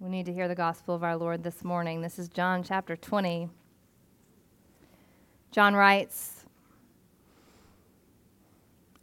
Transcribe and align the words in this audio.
We 0.00 0.10
need 0.10 0.26
to 0.26 0.32
hear 0.32 0.46
the 0.46 0.54
gospel 0.54 0.94
of 0.94 1.02
our 1.02 1.16
Lord 1.16 1.42
this 1.42 1.64
morning. 1.64 2.02
This 2.02 2.20
is 2.20 2.28
John 2.28 2.62
chapter 2.62 2.94
20. 2.94 3.48
John 5.50 5.74
writes 5.74 6.44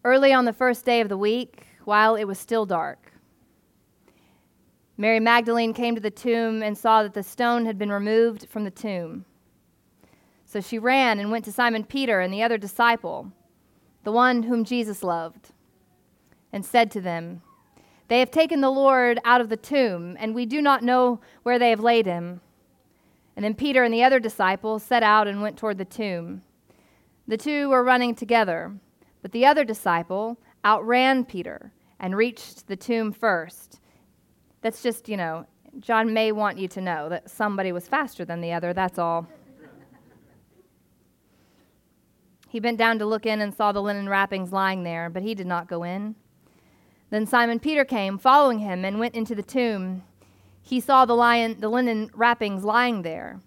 Early 0.05 0.31
on 0.31 0.45
the 0.45 0.53
first 0.53 0.85
day 0.85 1.01
of 1.01 1.09
the 1.09 1.17
week, 1.17 1.67
while 1.83 2.15
it 2.15 2.23
was 2.23 2.39
still 2.39 2.65
dark, 2.65 3.11
Mary 4.95 5.19
Magdalene 5.19 5.73
came 5.73 5.95
to 5.95 6.01
the 6.01 6.09
tomb 6.09 6.63
and 6.63 6.77
saw 6.77 7.03
that 7.03 7.13
the 7.13 7.23
stone 7.23 7.65
had 7.65 7.77
been 7.77 7.91
removed 7.91 8.47
from 8.47 8.63
the 8.63 8.71
tomb. 8.71 9.25
So 10.45 10.61
she 10.61 10.79
ran 10.79 11.19
and 11.19 11.29
went 11.29 11.43
to 11.43 11.51
Simon 11.51 11.83
Peter 11.83 12.21
and 12.21 12.33
the 12.33 12.41
other 12.41 12.57
disciple, 12.57 13.33
the 14.05 14.13
one 14.13 14.43
whom 14.43 14.63
Jesus 14.63 15.03
loved, 15.03 15.51
and 16.53 16.65
said 16.65 16.89
to 16.91 17.01
them, 17.01 17.41
they 18.07 18.19
have 18.19 18.31
taken 18.31 18.61
the 18.61 18.69
Lord 18.69 19.19
out 19.25 19.41
of 19.41 19.49
the 19.49 19.57
tomb, 19.57 20.15
and 20.19 20.35
we 20.35 20.45
do 20.45 20.61
not 20.61 20.83
know 20.83 21.19
where 21.43 21.57
they 21.57 21.71
have 21.71 21.79
laid 21.79 22.05
him. 22.05 22.41
And 23.35 23.43
then 23.43 23.55
Peter 23.55 23.83
and 23.83 23.93
the 23.93 24.03
other 24.03 24.19
disciple 24.19 24.79
set 24.79 25.03
out 25.03 25.27
and 25.27 25.41
went 25.41 25.57
toward 25.57 25.77
the 25.77 25.85
tomb. 25.85 26.43
The 27.27 27.37
two 27.37 27.69
were 27.69 27.83
running 27.83 28.13
together, 28.13 28.73
but 29.21 29.31
the 29.31 29.45
other 29.45 29.65
disciple 29.65 30.37
outran 30.63 31.25
Peter 31.25 31.71
and 31.99 32.15
reached 32.15 32.67
the 32.67 32.75
tomb 32.75 33.11
first. 33.11 33.79
That's 34.61 34.83
just, 34.83 35.09
you 35.09 35.17
know, 35.17 35.47
John 35.79 36.13
may 36.13 36.31
want 36.31 36.57
you 36.57 36.67
to 36.69 36.81
know 36.81 37.09
that 37.09 37.29
somebody 37.29 37.71
was 37.71 37.87
faster 37.87 38.23
than 38.23 38.41
the 38.41 38.53
other, 38.53 38.73
that's 38.73 38.99
all. 38.99 39.27
he 42.47 42.59
bent 42.59 42.77
down 42.77 42.99
to 42.99 43.05
look 43.05 43.25
in 43.25 43.41
and 43.41 43.53
saw 43.53 43.71
the 43.71 43.81
linen 43.81 44.07
wrappings 44.07 44.53
lying 44.53 44.83
there, 44.83 45.09
but 45.09 45.23
he 45.23 45.35
did 45.35 45.47
not 45.47 45.67
go 45.67 45.83
in. 45.83 46.15
Then 47.15 47.25
Simon 47.25 47.61
Peter 47.61 47.85
came, 47.85 48.17
following 48.17 48.59
him, 48.59 48.83
and 48.83 48.99
went 48.99 49.15
into 49.15 49.35
the 49.35 49.41
tomb. 49.41 50.03
He 50.61 50.81
saw 50.81 51.05
the, 51.05 51.15
lion, 51.15 51.61
the 51.61 51.69
linen 51.69 52.11
wrappings 52.13 52.65
lying 52.65 53.03
there, 53.03 53.39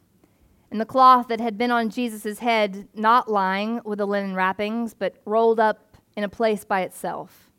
and 0.71 0.81
the 0.81 0.87
cloth 0.87 1.29
that 1.29 1.39
had 1.39 1.59
been 1.59 1.71
on 1.71 1.91
Jesus' 1.91 2.39
head 2.39 2.89
not 2.95 3.31
lying 3.31 3.83
with 3.85 3.99
the 3.99 4.07
linen 4.07 4.35
wrappings, 4.35 4.95
but 4.95 5.17
rolled 5.27 5.61
up 5.61 5.99
in 6.17 6.25
a 6.25 6.31
place 6.31 6.65
by 6.65 6.81
itself. 6.81 7.51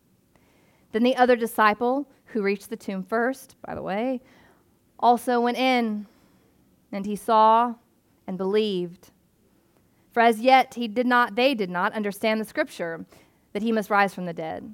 Then 0.94 1.04
the 1.04 1.16
other 1.16 1.36
disciple, 1.36 2.10
who 2.26 2.42
reached 2.42 2.72
the 2.72 2.76
tomb 2.76 3.04
first, 3.04 3.56
by 3.64 3.76
the 3.76 3.84
way, 3.84 4.20
also 4.98 5.40
went 5.40 5.60
in, 5.60 6.08
and 6.92 7.06
he 7.06 7.16
saw 7.16 7.76
and 8.26 8.36
believed. 8.36 9.12
For 10.12 10.22
as 10.22 10.40
yet 10.40 10.74
he 10.74 10.88
did 10.88 11.06
not, 11.06 11.36
they 11.36 11.54
did 11.54 11.70
not 11.70 11.94
understand 11.94 12.42
the 12.42 12.46
scripture 12.46 13.06
that 13.54 13.62
he 13.62 13.72
must 13.72 13.92
rise 13.92 14.16
from 14.16 14.26
the 14.26 14.34
dead. 14.34 14.74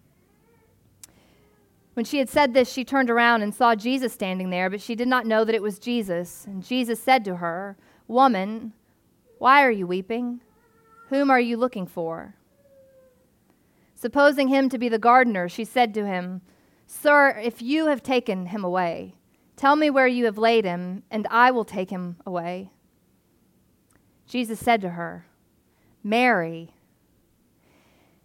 When 1.93 2.05
she 2.05 2.19
had 2.19 2.29
said 2.29 2.53
this, 2.53 2.71
she 2.71 2.85
turned 2.85 3.09
around 3.09 3.41
and 3.41 3.53
saw 3.53 3.75
Jesus 3.75 4.13
standing 4.13 4.49
there, 4.49 4.69
but 4.69 4.81
she 4.81 4.95
did 4.95 5.07
not 5.07 5.25
know 5.25 5.43
that 5.43 5.55
it 5.55 5.61
was 5.61 5.77
Jesus. 5.77 6.45
And 6.45 6.63
Jesus 6.63 7.01
said 7.01 7.25
to 7.25 7.37
her, 7.37 7.77
Woman, 8.07 8.73
why 9.39 9.63
are 9.63 9.71
you 9.71 9.85
weeping? 9.85 10.41
Whom 11.09 11.29
are 11.29 11.39
you 11.39 11.57
looking 11.57 11.85
for? 11.85 12.35
Supposing 13.93 14.47
him 14.47 14.69
to 14.69 14.77
be 14.77 14.87
the 14.87 14.97
gardener, 14.97 15.49
she 15.49 15.65
said 15.65 15.93
to 15.95 16.05
him, 16.05 16.41
Sir, 16.87 17.37
if 17.41 17.61
you 17.61 17.87
have 17.87 18.01
taken 18.01 18.47
him 18.47 18.63
away, 18.63 19.15
tell 19.55 19.75
me 19.75 19.89
where 19.89 20.07
you 20.07 20.25
have 20.25 20.37
laid 20.37 20.65
him, 20.65 21.03
and 21.11 21.27
I 21.29 21.51
will 21.51 21.65
take 21.65 21.89
him 21.89 22.17
away. 22.25 22.71
Jesus 24.25 24.59
said 24.59 24.79
to 24.81 24.91
her, 24.91 25.25
Mary. 26.03 26.73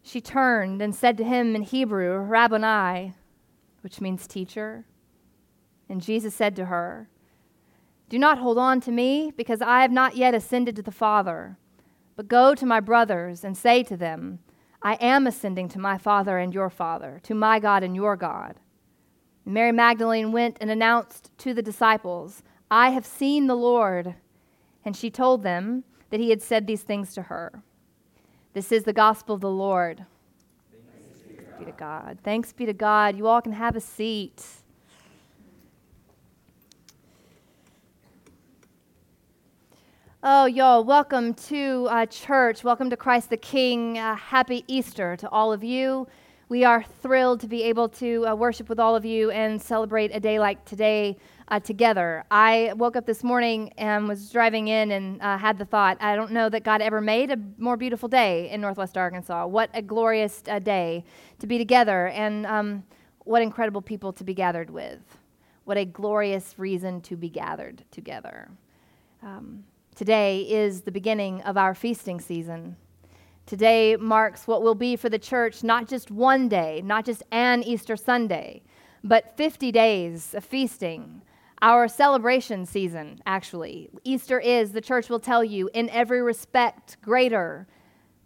She 0.03 0.21
turned 0.21 0.81
and 0.81 0.95
said 0.95 1.17
to 1.17 1.25
him 1.25 1.57
in 1.57 1.63
Hebrew, 1.63 2.17
Rabboni 2.19 3.15
which 3.87 4.01
means 4.01 4.27
teacher. 4.27 4.85
And 5.89 6.03
Jesus 6.03 6.35
said 6.35 6.57
to 6.57 6.65
her, 6.65 7.09
Do 8.09 8.19
not 8.19 8.39
hold 8.39 8.59
on 8.59 8.81
to 8.81 8.91
me, 8.91 9.33
because 9.37 9.63
I 9.63 9.83
have 9.83 9.93
not 9.93 10.17
yet 10.17 10.35
ascended 10.35 10.75
to 10.75 10.83
the 10.83 10.91
Father. 10.91 11.57
But 12.17 12.27
go 12.27 12.53
to 12.57 12.67
my 12.67 12.81
brothers 12.81 13.45
and 13.45 13.57
say 13.57 13.85
to 13.85 13.97
them, 13.97 14.41
I 14.83 14.95
am 14.95 15.25
ascending 15.25 15.69
to 15.69 15.79
my 15.79 15.99
Father 15.99 16.37
and 16.37 16.53
your 16.53 16.69
Father, 16.69 17.21
to 17.23 17.33
my 17.33 17.61
God 17.61 17.85
and 17.85 17.95
your 17.95 18.17
God. 18.17 18.57
And 19.45 19.55
Mary 19.55 19.71
Magdalene 19.71 20.33
went 20.33 20.57
and 20.61 20.69
announced 20.69 21.31
to 21.39 21.55
the 21.55 21.63
disciples, 21.63 22.43
I 22.69 22.91
have 22.91 23.07
seen 23.07 23.47
the 23.47 23.55
Lord. 23.55 24.17
And 24.85 24.97
she 24.97 25.11
told 25.11 25.45
them 25.45 25.85
that 26.11 26.19
he 26.19 26.31
had 26.31 26.43
said 26.43 26.67
these 26.67 26.83
things 26.83 27.15
to 27.15 27.23
her. 27.23 27.63
This 28.53 28.73
is 28.73 28.83
the 28.83 28.93
gospel 28.93 29.37
of 29.37 29.43
the 29.43 29.49
Lord 29.49 30.07
be 31.59 31.65
to 31.65 31.73
God. 31.73 32.19
Thanks 32.23 32.53
be 32.53 32.67
to 32.67 32.75
God. 32.75 33.17
You 33.17 33.27
all 33.27 33.41
can 33.41 33.53
have 33.53 33.77
a 33.77 33.81
seat. 33.81 34.45
Oh, 40.23 40.45
y'all, 40.45 40.85
welcome 40.85 41.33
to 41.35 41.89
uh, 41.91 42.05
church. 42.07 42.63
Welcome 42.63 42.91
to 42.91 42.97
Christ 42.97 43.31
the 43.31 43.39
King. 43.39 43.97
Uh, 43.97 44.17
happy 44.17 44.65
Easter 44.67 45.17
to 45.17 45.31
all 45.31 45.51
of 45.51 45.65
you. 45.65 46.07
We 46.51 46.65
are 46.65 46.85
thrilled 47.01 47.41
to 47.41 47.47
be 47.47 47.63
able 47.63 47.89
to 47.91 48.27
uh, 48.27 48.35
worship 48.35 48.69
with 48.69 48.79
all 48.79 48.95
of 48.95 49.07
you 49.07 49.31
and 49.31 49.61
celebrate 49.61 50.11
a 50.15 50.21
day 50.21 50.39
like 50.39 50.63
today 50.67 51.17
uh, 51.49 51.61
together. 51.61 52.25
I 52.31 52.73
woke 52.77 52.97
up 52.97 53.07
this 53.07 53.23
morning 53.23 53.73
and 53.79 54.09
was 54.09 54.31
driving 54.31 54.69
in 54.69 54.91
and 54.91 55.21
uh, 55.23 55.39
had 55.39 55.59
the 55.59 55.65
thought, 55.65 55.97
I 56.01 56.17
don't 56.17 56.33
know 56.33 56.49
that 56.49 56.65
God 56.65 56.81
ever 56.81 57.01
made 57.01 57.31
a 57.31 57.39
more 57.59 57.77
beautiful 57.77 58.09
day 58.09 58.51
in 58.51 58.61
Northwest 58.61 58.97
Arkansas. 58.97 59.47
What 59.47 59.71
a 59.75 59.83
glorious 59.83 60.43
uh, 60.49 60.59
day 60.59 61.05
to 61.39 61.47
be 61.47 61.59
together, 61.59 62.09
and 62.09 62.47
um, 62.47 62.85
what 63.21 63.43
incredible 63.43 63.83
people 63.83 64.13
to 64.15 64.25
be 64.25 64.35
gathered 64.35 64.71
with. 64.71 65.01
What 65.65 65.77
a 65.77 65.85
glorious 65.85 66.55
reason 66.59 67.01
to 67.03 67.17
be 67.17 67.29
gathered 67.29 67.85
together. 67.91 68.49
Um, 69.23 69.65
today 69.95 70.43
is 70.43 70.83
the 70.83 70.93
beginning 70.93 71.43
of 71.43 71.57
our 71.57 71.75
feasting 71.75 72.21
season. 72.21 72.77
Today 73.47 73.97
marks 73.97 74.49
what 74.49 74.63
will 74.63 74.75
be 74.75 74.97
for 74.97 75.09
the 75.09 75.19
church 75.19 75.63
not 75.63 75.89
just 75.89 76.11
one 76.11 76.49
day, 76.49 76.83
not 76.85 77.05
just 77.05 77.23
an 77.31 77.63
Easter 77.63 77.97
Sunday, 77.97 78.63
but 79.05 79.37
50 79.37 79.71
days 79.71 80.35
of 80.35 80.45
feasting 80.45 81.23
our 81.63 81.89
celebration 81.89 82.67
season, 82.67 83.21
actually. 83.27 83.89
Easter 84.05 84.39
is, 84.39 84.73
the 84.73 84.81
church 84.81 85.09
will 85.09 85.21
tell 85.21 85.43
you, 85.43 85.71
in 85.73 85.89
every 85.91 86.23
respect 86.23 86.97
greater 87.01 87.67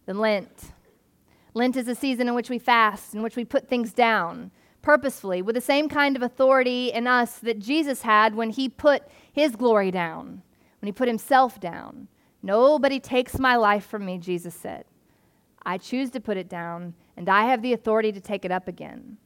than 0.06 0.18
Lent. 0.18 0.72
Lent 1.54 1.76
is 1.76 1.88
a 1.88 1.94
season 1.94 2.28
in 2.28 2.34
which 2.34 2.50
we 2.50 2.58
fast, 2.58 3.14
in 3.14 3.22
which 3.22 3.36
we 3.36 3.44
put 3.44 3.68
things 3.68 3.92
down 3.92 4.50
purposefully 4.82 5.42
with 5.42 5.54
the 5.54 5.60
same 5.60 5.88
kind 5.88 6.16
of 6.16 6.22
authority 6.22 6.90
in 6.92 7.06
us 7.06 7.38
that 7.38 7.58
Jesus 7.58 8.02
had 8.02 8.34
when 8.34 8.50
he 8.50 8.68
put 8.68 9.02
his 9.32 9.56
glory 9.56 9.90
down, 9.90 10.42
when 10.80 10.86
he 10.86 10.92
put 10.92 11.08
himself 11.08 11.60
down. 11.60 12.08
Nobody 12.42 12.98
takes 12.98 13.38
my 13.38 13.56
life 13.56 13.84
from 13.84 14.06
me, 14.06 14.18
Jesus 14.18 14.54
said. 14.54 14.84
I 15.62 15.76
choose 15.76 16.10
to 16.10 16.20
put 16.20 16.38
it 16.38 16.48
down, 16.48 16.94
and 17.16 17.28
I 17.28 17.44
have 17.44 17.60
the 17.60 17.74
authority 17.74 18.12
to 18.12 18.20
take 18.20 18.44
it 18.44 18.50
up 18.50 18.66
again. 18.66 19.18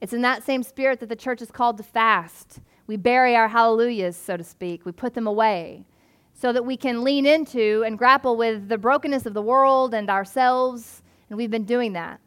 It's 0.00 0.12
in 0.12 0.20
that 0.22 0.44
same 0.44 0.62
spirit 0.62 1.00
that 1.00 1.08
the 1.08 1.16
church 1.16 1.40
is 1.40 1.50
called 1.50 1.78
to 1.78 1.82
fast 1.82 2.60
we 2.86 2.96
bury 2.96 3.36
our 3.36 3.48
hallelujahs, 3.48 4.16
so 4.16 4.36
to 4.36 4.44
speak. 4.44 4.84
We 4.84 4.92
put 4.92 5.14
them 5.14 5.26
away 5.26 5.84
so 6.34 6.52
that 6.52 6.64
we 6.64 6.76
can 6.76 7.04
lean 7.04 7.26
into 7.26 7.84
and 7.86 7.96
grapple 7.96 8.36
with 8.36 8.68
the 8.68 8.78
brokenness 8.78 9.26
of 9.26 9.34
the 9.34 9.42
world 9.42 9.94
and 9.94 10.10
ourselves. 10.10 11.02
And 11.28 11.36
we've 11.36 11.50
been 11.50 11.64
doing 11.64 11.92
that 11.92 12.20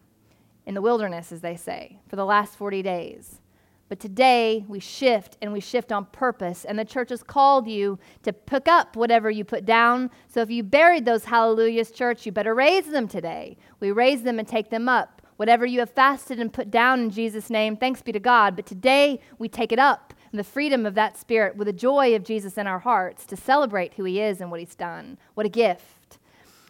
in 0.65 0.73
the 0.73 0.81
wilderness, 0.81 1.31
as 1.31 1.41
they 1.41 1.55
say, 1.55 1.99
for 2.07 2.15
the 2.15 2.25
last 2.25 2.55
40 2.55 2.81
days. 2.81 3.41
But 3.87 3.99
today 3.99 4.65
we 4.67 4.79
shift 4.79 5.37
and 5.41 5.53
we 5.53 5.59
shift 5.59 5.91
on 5.91 6.05
purpose. 6.05 6.65
And 6.65 6.79
the 6.79 6.85
church 6.85 7.09
has 7.09 7.21
called 7.21 7.67
you 7.67 7.99
to 8.23 8.33
pick 8.33 8.67
up 8.67 8.95
whatever 8.95 9.29
you 9.29 9.43
put 9.43 9.65
down. 9.65 10.09
So 10.27 10.41
if 10.41 10.49
you 10.49 10.63
buried 10.63 11.05
those 11.05 11.25
hallelujahs, 11.25 11.91
church, 11.91 12.25
you 12.25 12.31
better 12.31 12.55
raise 12.55 12.87
them 12.87 13.07
today. 13.07 13.57
We 13.79 13.91
raise 13.91 14.23
them 14.23 14.39
and 14.39 14.47
take 14.47 14.71
them 14.71 14.89
up. 14.89 15.21
Whatever 15.37 15.65
you 15.65 15.81
have 15.81 15.91
fasted 15.91 16.39
and 16.39 16.51
put 16.51 16.71
down 16.71 17.01
in 17.01 17.09
Jesus' 17.11 17.49
name, 17.49 17.75
thanks 17.75 18.01
be 18.01 18.11
to 18.13 18.19
God. 18.19 18.55
But 18.55 18.65
today 18.65 19.19
we 19.37 19.49
take 19.49 19.71
it 19.71 19.79
up 19.79 20.13
the 20.37 20.43
freedom 20.43 20.85
of 20.85 20.95
that 20.95 21.17
spirit 21.17 21.55
with 21.55 21.67
the 21.67 21.73
joy 21.73 22.15
of 22.15 22.23
Jesus 22.23 22.57
in 22.57 22.67
our 22.67 22.79
hearts 22.79 23.25
to 23.27 23.37
celebrate 23.37 23.93
who 23.95 24.03
he 24.03 24.19
is 24.21 24.41
and 24.41 24.51
what 24.51 24.59
he's 24.59 24.75
done. 24.75 25.17
What 25.33 25.45
a 25.45 25.49
gift. 25.49 26.19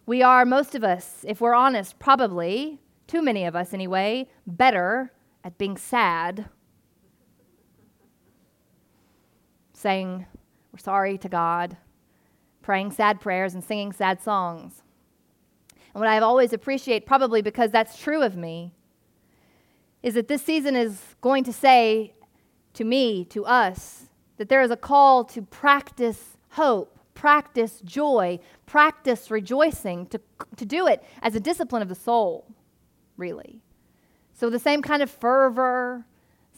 We 0.05 0.21
are, 0.21 0.45
most 0.45 0.75
of 0.75 0.83
us, 0.83 1.23
if 1.27 1.41
we're 1.41 1.53
honest, 1.53 1.97
probably, 1.99 2.79
too 3.07 3.21
many 3.21 3.45
of 3.45 3.55
us 3.55 3.73
anyway, 3.73 4.29
better 4.45 5.11
at 5.43 5.57
being 5.57 5.77
sad, 5.77 6.49
saying 9.73 10.25
we're 10.71 10.79
sorry 10.79 11.17
to 11.19 11.29
God, 11.29 11.77
praying 12.61 12.91
sad 12.91 13.21
prayers 13.21 13.53
and 13.53 13.63
singing 13.63 13.93
sad 13.93 14.21
songs. 14.21 14.81
And 15.93 16.01
what 16.01 16.09
I've 16.09 16.23
always 16.23 16.51
appreciated, 16.51 17.05
probably 17.05 17.41
because 17.41 17.71
that's 17.71 17.97
true 17.97 18.23
of 18.23 18.35
me, 18.35 18.73
is 20.03 20.15
that 20.15 20.27
this 20.27 20.41
season 20.41 20.75
is 20.75 21.15
going 21.21 21.43
to 21.43 21.53
say 21.53 22.14
to 22.75 22.83
me, 22.83 23.25
to 23.25 23.45
us, 23.45 24.05
that 24.37 24.49
there 24.49 24.61
is 24.61 24.71
a 24.71 24.77
call 24.77 25.23
to 25.25 25.41
practice 25.41 26.37
hope, 26.51 26.97
practice 27.13 27.81
joy, 27.83 28.39
practice 28.65 29.31
rejoicing, 29.31 30.05
to, 30.07 30.19
to 30.55 30.65
do 30.65 30.87
it 30.87 31.03
as 31.21 31.35
a 31.35 31.39
discipline 31.39 31.81
of 31.81 31.89
the 31.89 31.95
soul, 31.95 32.45
really. 33.17 33.61
So, 34.33 34.49
the 34.49 34.59
same 34.59 34.81
kind 34.81 35.01
of 35.01 35.09
fervor, 35.09 36.05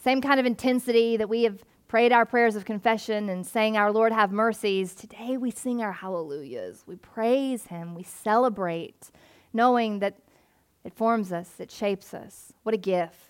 same 0.02 0.20
kind 0.20 0.40
of 0.40 0.46
intensity 0.46 1.16
that 1.16 1.28
we 1.28 1.44
have 1.44 1.62
prayed 1.86 2.12
our 2.12 2.26
prayers 2.26 2.54
of 2.54 2.64
confession 2.64 3.30
and 3.30 3.46
sang 3.46 3.76
our 3.76 3.90
Lord 3.90 4.12
have 4.12 4.30
mercies, 4.30 4.94
today 4.94 5.36
we 5.36 5.50
sing 5.50 5.82
our 5.82 5.92
hallelujahs. 5.92 6.84
We 6.86 6.96
praise 6.96 7.66
Him, 7.66 7.94
we 7.94 8.02
celebrate, 8.02 9.10
knowing 9.52 10.00
that 10.00 10.18
it 10.84 10.94
forms 10.94 11.32
us, 11.32 11.54
it 11.58 11.70
shapes 11.70 12.12
us. 12.12 12.52
What 12.62 12.74
a 12.74 12.78
gift. 12.78 13.27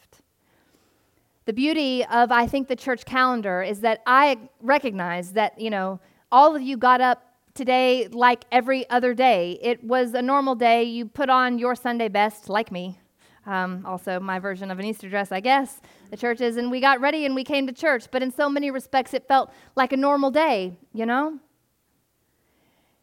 The 1.49 1.55
beauty 1.55 2.05
of, 2.05 2.31
I 2.31 2.47
think, 2.47 2.69
the 2.69 2.77
church 2.77 3.07
calendar 3.07 3.63
is 3.63 3.81
that 3.81 4.03
I 4.07 4.37
recognize 4.61 5.33
that, 5.33 5.59
you 5.59 5.71
know, 5.71 5.99
all 6.31 6.55
of 6.55 6.61
you 6.61 6.77
got 6.77 7.01
up 7.01 7.23
today 7.55 8.07
like 8.09 8.45
every 8.53 8.87
other 8.91 9.15
day. 9.15 9.59
It 9.63 9.83
was 9.83 10.13
a 10.13 10.21
normal 10.21 10.57
day. 10.57 10.85
You 10.85 11.07
put 11.07 11.31
on 11.31 11.59
your 11.59 11.75
Sunday 11.75 12.09
best, 12.09 12.51
like 12.51 12.71
me, 12.71 13.01
um, 13.47 13.87
also, 13.87 14.21
my 14.21 14.39
version 14.39 14.71
of 14.71 14.79
an 14.79 14.85
Easter 14.85 15.09
dress, 15.09 15.33
I 15.33 15.41
guess, 15.41 15.81
the 16.11 16.19
churches. 16.19 16.59
And 16.59 16.71
we 16.71 16.83
got 16.83 17.01
ready 17.01 17.25
and 17.25 17.35
we 17.35 17.45
came 17.45 17.67
to 17.67 17.73
church. 17.73 18.09
But 18.11 18.23
in 18.23 18.31
so 18.31 18.51
many 18.51 18.71
respects, 18.71 19.15
it 19.15 19.27
felt 19.27 19.51
like 19.75 19.95
a 19.95 19.97
normal 19.97 20.31
day, 20.31 20.77
you 20.93 21.07
know? 21.07 21.39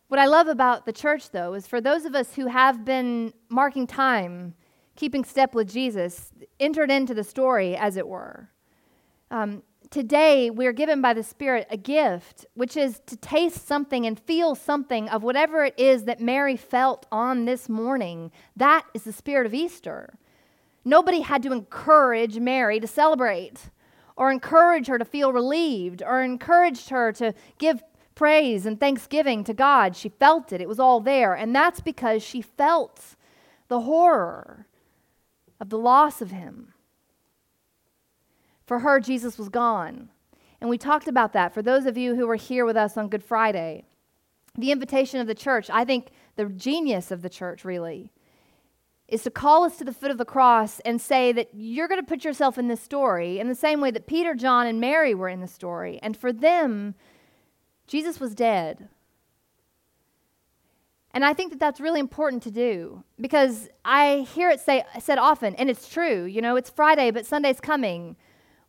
What 0.08 0.20
I 0.20 0.28
love 0.28 0.48
about 0.48 0.86
the 0.86 0.94
church, 0.94 1.32
though, 1.32 1.56
is 1.56 1.66
for 1.66 1.82
those 1.82 2.06
of 2.06 2.14
us 2.14 2.36
who 2.36 2.46
have 2.46 2.86
been 2.86 3.34
marking 3.50 3.88
time, 3.88 4.54
keeping 4.96 5.24
step 5.24 5.54
with 5.54 5.72
Jesus, 5.72 6.32
entered 6.60 6.90
into 6.90 7.14
the 7.14 7.24
story, 7.24 7.76
as 7.76 7.98
it 7.98 8.08
were. 8.08 8.50
Um, 9.32 9.64
today, 9.90 10.50
we 10.50 10.68
are 10.68 10.74
given 10.74 11.02
by 11.02 11.14
the 11.14 11.24
Spirit 11.24 11.68
a 11.70 11.78
gift, 11.78 12.46
which 12.54 12.78
is 12.78 13.02
to 13.08 13.18
taste 13.18 13.68
something 13.68 14.06
and 14.06 14.20
feel 14.20 14.56
something 14.56 15.10
of 15.10 15.24
whatever 15.24 15.66
it 15.66 15.78
is 15.78 16.06
that 16.06 16.22
Mary 16.22 16.56
felt 16.56 17.06
on 17.12 17.46
this 17.46 17.68
morning. 17.68 18.32
That 18.56 18.86
is 18.94 19.04
the 19.04 19.14
Spirit 19.14 19.46
of 19.46 19.54
Easter. 19.54 20.18
Nobody 20.84 21.22
had 21.22 21.44
to 21.44 21.52
encourage 21.52 22.38
Mary 22.38 22.80
to 22.80 22.88
celebrate 22.88 23.70
or 24.16 24.32
encourage 24.32 24.88
her 24.88 24.98
to 24.98 25.06
feel 25.06 25.34
relieved 25.34 26.02
or 26.02 26.22
encouraged 26.22 26.90
her 26.90 27.12
to 27.14 27.34
give 27.58 27.84
praise 28.14 28.66
and 28.66 28.80
thanksgiving 28.80 29.44
to 29.44 29.54
God. 29.54 29.96
She 29.96 30.10
felt 30.10 30.54
it, 30.54 30.62
it 30.62 30.70
was 30.70 30.80
all 30.80 31.02
there. 31.02 31.34
And 31.34 31.54
that's 31.54 31.82
because 31.82 32.24
she 32.24 32.42
felt 32.42 33.16
the 33.68 33.82
horror 33.82 34.68
of 35.60 35.70
the 35.70 35.78
loss 35.78 36.22
of 36.22 36.32
him. 36.32 36.74
For 38.66 38.80
her, 38.80 39.00
Jesus 39.00 39.38
was 39.38 39.50
gone. 39.50 40.10
And 40.60 40.70
we 40.70 40.78
talked 40.78 41.08
about 41.08 41.34
that 41.34 41.54
for 41.54 41.62
those 41.62 41.86
of 41.86 41.98
you 41.98 42.16
who 42.16 42.28
were 42.28 42.36
here 42.36 42.66
with 42.66 42.78
us 42.78 42.98
on 42.98 43.10
Good 43.10 43.24
Friday. 43.24 43.86
The 44.58 44.72
invitation 44.72 45.20
of 45.20 45.28
the 45.28 45.36
church, 45.36 45.70
I 45.70 45.86
think 45.86 46.12
the 46.36 46.46
genius 46.46 47.12
of 47.12 47.22
the 47.22 47.30
church 47.30 47.64
really, 47.64 48.12
is 49.08 49.24
to 49.24 49.30
call 49.30 49.64
us 49.64 49.78
to 49.78 49.84
the 49.84 49.94
foot 49.94 50.10
of 50.10 50.18
the 50.18 50.26
cross 50.26 50.80
and 50.80 51.00
say 51.00 51.32
that 51.32 51.50
you're 51.54 51.88
going 51.88 52.02
to 52.02 52.08
put 52.08 52.24
yourself 52.26 52.58
in 52.58 52.68
this 52.68 52.82
story 52.82 53.40
in 53.40 53.48
the 53.48 53.56
same 53.56 53.80
way 53.80 53.92
that 53.92 54.08
Peter, 54.08 54.34
John, 54.34 54.66
and 54.66 54.80
Mary 54.80 55.14
were 55.14 55.30
in 55.30 55.42
the 55.42 55.48
story. 55.48 56.00
And 56.02 56.18
for 56.18 56.34
them, 56.34 56.96
Jesus 57.86 58.20
was 58.20 58.34
dead. 58.34 58.90
And 61.16 61.24
I 61.24 61.34
think 61.34 61.52
that 61.52 61.62
that's 61.62 61.80
really 61.80 62.02
important 62.02 62.44
to 62.44 62.52
do 62.52 63.02
because 63.22 63.70
I 63.86 64.28
hear 64.36 64.50
it 64.50 64.60
say, 64.60 64.84
said 65.00 65.18
often, 65.18 65.56
and 65.56 65.70
it's 65.70 65.88
true, 65.88 66.26
you 66.26 66.42
know, 66.42 66.58
it's 66.58 66.70
Friday, 66.70 67.10
but 67.10 67.26
Sunday's 67.26 67.62
coming. 67.62 68.18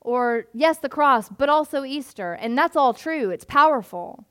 Or, 0.00 0.46
yes, 0.54 0.78
the 0.78 0.88
cross, 0.88 1.28
but 1.28 1.48
also 1.48 1.82
Easter. 1.82 2.34
And 2.34 2.56
that's 2.56 2.76
all 2.76 2.94
true, 2.94 3.30
it's 3.30 3.44
powerful. 3.44 4.28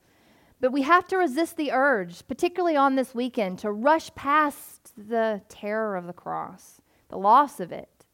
But 0.61 0.71
we 0.71 0.83
have 0.83 1.09
to 1.09 1.17
resist 1.17 1.57
the 1.57 1.73
urge, 1.73 2.25
particularly 2.25 2.77
on 2.77 2.95
this 2.95 3.13
weekend, 3.13 3.59
to 3.59 3.71
rush 3.73 4.15
past 4.15 4.93
the 4.97 5.41
terror 5.49 5.97
of 5.97 6.07
the 6.07 6.13
cross, 6.13 6.79
the 7.09 7.17
loss 7.17 7.59
of 7.59 7.73
it, 7.73 8.05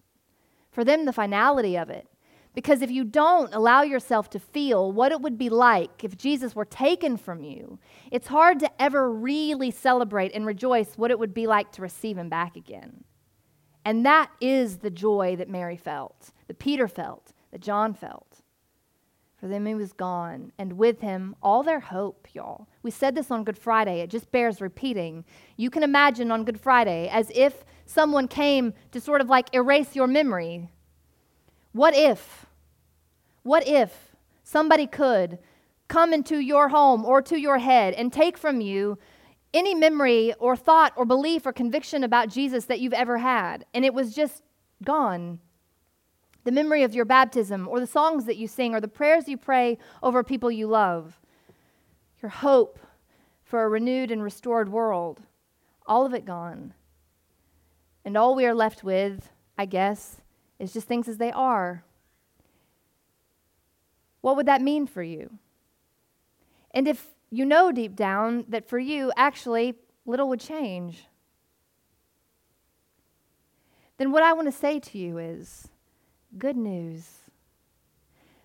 for 0.71 0.83
them, 0.83 1.05
the 1.05 1.13
finality 1.13 1.77
of 1.77 1.91
it. 1.91 2.07
Because 2.53 2.81
if 2.81 2.91
you 2.91 3.05
don't 3.05 3.53
allow 3.53 3.81
yourself 3.81 4.29
to 4.31 4.39
feel 4.39 4.91
what 4.91 5.11
it 5.11 5.21
would 5.21 5.37
be 5.37 5.49
like 5.49 6.03
if 6.03 6.17
Jesus 6.17 6.55
were 6.55 6.65
taken 6.65 7.15
from 7.15 7.43
you, 7.43 7.79
it's 8.11 8.27
hard 8.27 8.59
to 8.59 8.81
ever 8.81 9.09
really 9.11 9.71
celebrate 9.71 10.33
and 10.33 10.45
rejoice 10.45 10.97
what 10.97 11.11
it 11.11 11.19
would 11.19 11.33
be 11.33 11.47
like 11.47 11.71
to 11.73 11.81
receive 11.81 12.17
him 12.17 12.29
back 12.29 12.57
again. 12.57 13.05
And 13.85 14.05
that 14.05 14.31
is 14.41 14.77
the 14.77 14.91
joy 14.91 15.35
that 15.37 15.49
Mary 15.49 15.77
felt, 15.77 16.31
that 16.47 16.59
Peter 16.59 16.87
felt, 16.87 17.31
that 17.51 17.61
John 17.61 17.93
felt. 17.93 18.41
For 19.37 19.47
them 19.47 19.65
he 19.65 19.73
was 19.73 19.91
gone, 19.91 20.51
and 20.59 20.73
with 20.73 21.01
him 21.01 21.35
all 21.41 21.63
their 21.63 21.79
hope, 21.79 22.27
y'all. 22.31 22.67
We 22.83 22.91
said 22.91 23.15
this 23.15 23.31
on 23.31 23.43
Good 23.43 23.57
Friday, 23.57 24.01
it 24.01 24.11
just 24.11 24.31
bears 24.31 24.61
repeating. 24.61 25.25
You 25.57 25.71
can 25.71 25.81
imagine 25.81 26.31
on 26.31 26.43
Good 26.43 26.59
Friday 26.59 27.09
as 27.09 27.31
if 27.33 27.65
someone 27.87 28.27
came 28.27 28.73
to 28.91 29.01
sort 29.01 29.19
of 29.19 29.29
like 29.29 29.47
erase 29.55 29.95
your 29.95 30.05
memory. 30.05 30.69
What 31.71 31.95
if? 31.95 32.45
What 33.43 33.67
if 33.67 34.15
somebody 34.43 34.87
could 34.87 35.39
come 35.87 36.13
into 36.13 36.39
your 36.39 36.69
home 36.69 37.05
or 37.05 37.21
to 37.23 37.39
your 37.39 37.57
head 37.57 37.93
and 37.93 38.11
take 38.11 38.37
from 38.37 38.61
you 38.61 38.97
any 39.53 39.75
memory 39.75 40.33
or 40.39 40.55
thought 40.55 40.93
or 40.95 41.05
belief 41.05 41.45
or 41.45 41.51
conviction 41.51 42.03
about 42.03 42.29
Jesus 42.29 42.65
that 42.65 42.79
you've 42.79 42.93
ever 42.93 43.17
had, 43.17 43.65
and 43.73 43.83
it 43.83 43.93
was 43.93 44.13
just 44.13 44.43
gone? 44.83 45.39
the 46.43 46.51
memory 46.51 46.83
of 46.83 46.93
your 46.93 47.05
baptism, 47.05 47.67
or 47.67 47.79
the 47.79 47.87
songs 47.87 48.25
that 48.25 48.37
you 48.37 48.47
sing, 48.47 48.73
or 48.73 48.81
the 48.81 48.87
prayers 48.87 49.27
you 49.27 49.37
pray 49.37 49.77
over 50.01 50.23
people 50.23 50.51
you 50.51 50.67
love, 50.67 51.19
your 52.21 52.29
hope 52.29 52.79
for 53.43 53.63
a 53.63 53.69
renewed 53.69 54.11
and 54.11 54.23
restored 54.23 54.69
world, 54.69 55.21
all 55.85 56.05
of 56.05 56.13
it 56.13 56.25
gone. 56.25 56.73
And 58.03 58.17
all 58.17 58.33
we 58.35 58.45
are 58.45 58.55
left 58.55 58.83
with, 58.83 59.29
I 59.57 59.65
guess, 59.65 60.20
is 60.61 60.71
just 60.71 60.87
things 60.87 61.07
as 61.07 61.17
they 61.17 61.31
are. 61.31 61.83
What 64.21 64.35
would 64.35 64.45
that 64.45 64.61
mean 64.61 64.85
for 64.85 65.01
you? 65.01 65.31
And 66.71 66.87
if 66.87 67.07
you 67.31 67.45
know 67.45 67.71
deep 67.71 67.95
down 67.95 68.45
that 68.47 68.69
for 68.69 68.77
you, 68.77 69.11
actually, 69.17 69.75
little 70.05 70.29
would 70.29 70.39
change, 70.39 71.07
then 73.97 74.11
what 74.11 74.23
I 74.23 74.33
want 74.33 74.47
to 74.47 74.51
say 74.51 74.79
to 74.79 74.97
you 74.97 75.17
is 75.17 75.67
good 76.37 76.55
news. 76.55 77.07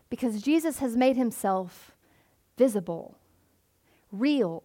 Because 0.09 0.41
Jesus 0.41 0.79
has 0.79 0.97
made 0.97 1.17
himself 1.17 1.93
visible, 2.57 3.17
real, 4.11 4.63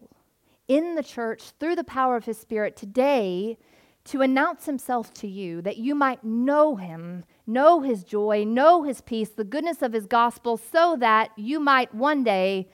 in 0.68 0.96
the 0.96 1.04
church 1.04 1.52
through 1.60 1.76
the 1.76 1.84
power 1.84 2.16
of 2.16 2.26
his 2.26 2.38
Spirit 2.38 2.78
today 2.78 3.58
to 4.06 4.22
announce 4.22 4.66
himself 4.66 5.14
to 5.16 5.28
you 5.28 5.62
that 5.62 5.78
you 5.78 5.94
might 5.96 6.24
know 6.24 6.76
him, 6.76 7.24
know 7.46 7.82
his 7.82 8.04
joy, 8.04 8.44
know 8.46 8.84
his 8.84 9.02
peace, 9.02 9.30
the 9.30 9.44
goodness 9.44 9.82
of 9.82 9.94
his 9.94 10.06
gospel, 10.06 10.58
so 10.58 10.96
that 10.98 11.32
you 11.36 11.60
might 11.60 11.94
one 11.94 12.24
day 12.24 12.70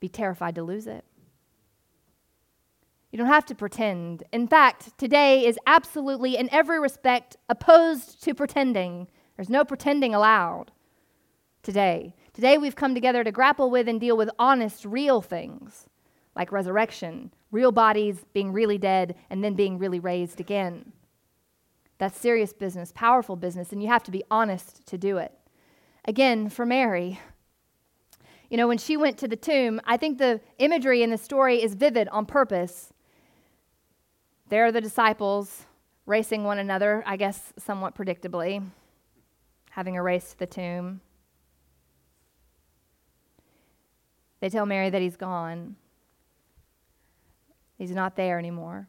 be 0.00 0.08
terrified 0.08 0.54
to 0.54 0.62
lose 0.62 0.86
it. 0.86 1.04
You 3.10 3.18
don't 3.18 3.28
have 3.28 3.46
to 3.46 3.54
pretend. 3.54 4.22
In 4.32 4.46
fact, 4.46 4.96
today 4.98 5.46
is 5.46 5.58
absolutely, 5.66 6.36
in 6.36 6.48
every 6.52 6.78
respect, 6.78 7.36
opposed 7.48 8.22
to 8.24 8.34
pretending. 8.34 9.08
There's 9.36 9.48
no 9.48 9.64
pretending 9.64 10.14
allowed 10.14 10.72
today. 11.62 12.14
Today, 12.34 12.58
we've 12.58 12.76
come 12.76 12.94
together 12.94 13.24
to 13.24 13.32
grapple 13.32 13.70
with 13.70 13.88
and 13.88 14.00
deal 14.00 14.16
with 14.16 14.30
honest, 14.38 14.84
real 14.84 15.22
things 15.22 15.86
like 16.36 16.52
resurrection, 16.52 17.32
real 17.50 17.72
bodies 17.72 18.24
being 18.32 18.52
really 18.52 18.78
dead 18.78 19.16
and 19.28 19.42
then 19.42 19.54
being 19.54 19.78
really 19.78 19.98
raised 19.98 20.38
again. 20.38 20.92
That's 21.98 22.18
serious 22.18 22.52
business, 22.52 22.92
powerful 22.94 23.36
business, 23.36 23.72
and 23.72 23.82
you 23.82 23.88
have 23.88 24.04
to 24.04 24.10
be 24.10 24.22
honest 24.30 24.86
to 24.86 24.96
do 24.96 25.18
it. 25.18 25.32
Again, 26.04 26.48
for 26.48 26.64
Mary, 26.64 27.20
you 28.48 28.56
know, 28.56 28.68
when 28.68 28.78
she 28.78 28.96
went 28.96 29.18
to 29.18 29.28
the 29.28 29.36
tomb, 29.36 29.80
I 29.84 29.96
think 29.96 30.18
the 30.18 30.40
imagery 30.58 31.02
in 31.02 31.10
the 31.10 31.18
story 31.18 31.62
is 31.62 31.74
vivid 31.74 32.08
on 32.08 32.24
purpose. 32.24 32.92
There 34.48 34.64
are 34.64 34.72
the 34.72 34.80
disciples 34.80 35.66
racing 36.06 36.44
one 36.44 36.58
another, 36.58 37.02
I 37.06 37.16
guess 37.16 37.52
somewhat 37.58 37.94
predictably 37.94 38.62
having 39.70 39.96
a 39.96 40.02
race 40.02 40.32
to 40.32 40.38
the 40.40 40.46
tomb. 40.46 41.00
They 44.40 44.48
tell 44.48 44.66
Mary 44.66 44.90
that 44.90 45.00
he's 45.00 45.16
gone. 45.16 45.76
He's 47.76 47.92
not 47.92 48.16
there 48.16 48.40
anymore. 48.40 48.88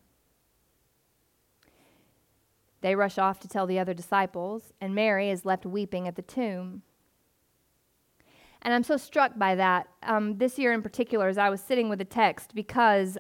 They 2.82 2.96
rush 2.96 3.18
off 3.18 3.40
to 3.42 3.48
tell 3.48 3.68
the 3.68 3.80
other 3.80 3.94
disciples, 3.94 4.74
and 4.80 4.96
Mary 4.96 5.30
is 5.30 5.46
left 5.46 5.66
weeping 5.66 6.08
at 6.08 6.16
the 6.16 6.22
tomb. 6.22 6.84
And 8.62 8.74
I'm 8.74 8.84
so 8.84 8.98
struck 8.98 9.38
by 9.38 9.56
that 9.56 9.88
um, 10.04 10.38
this 10.38 10.58
year 10.58 10.74
in 10.74 10.82
particular 10.82 11.28
as 11.28 11.38
I 11.38 11.50
was 11.50 11.62
sitting 11.62 11.90
with 11.90 12.00
the 12.00 12.06
text 12.06 12.54
because 12.54 13.18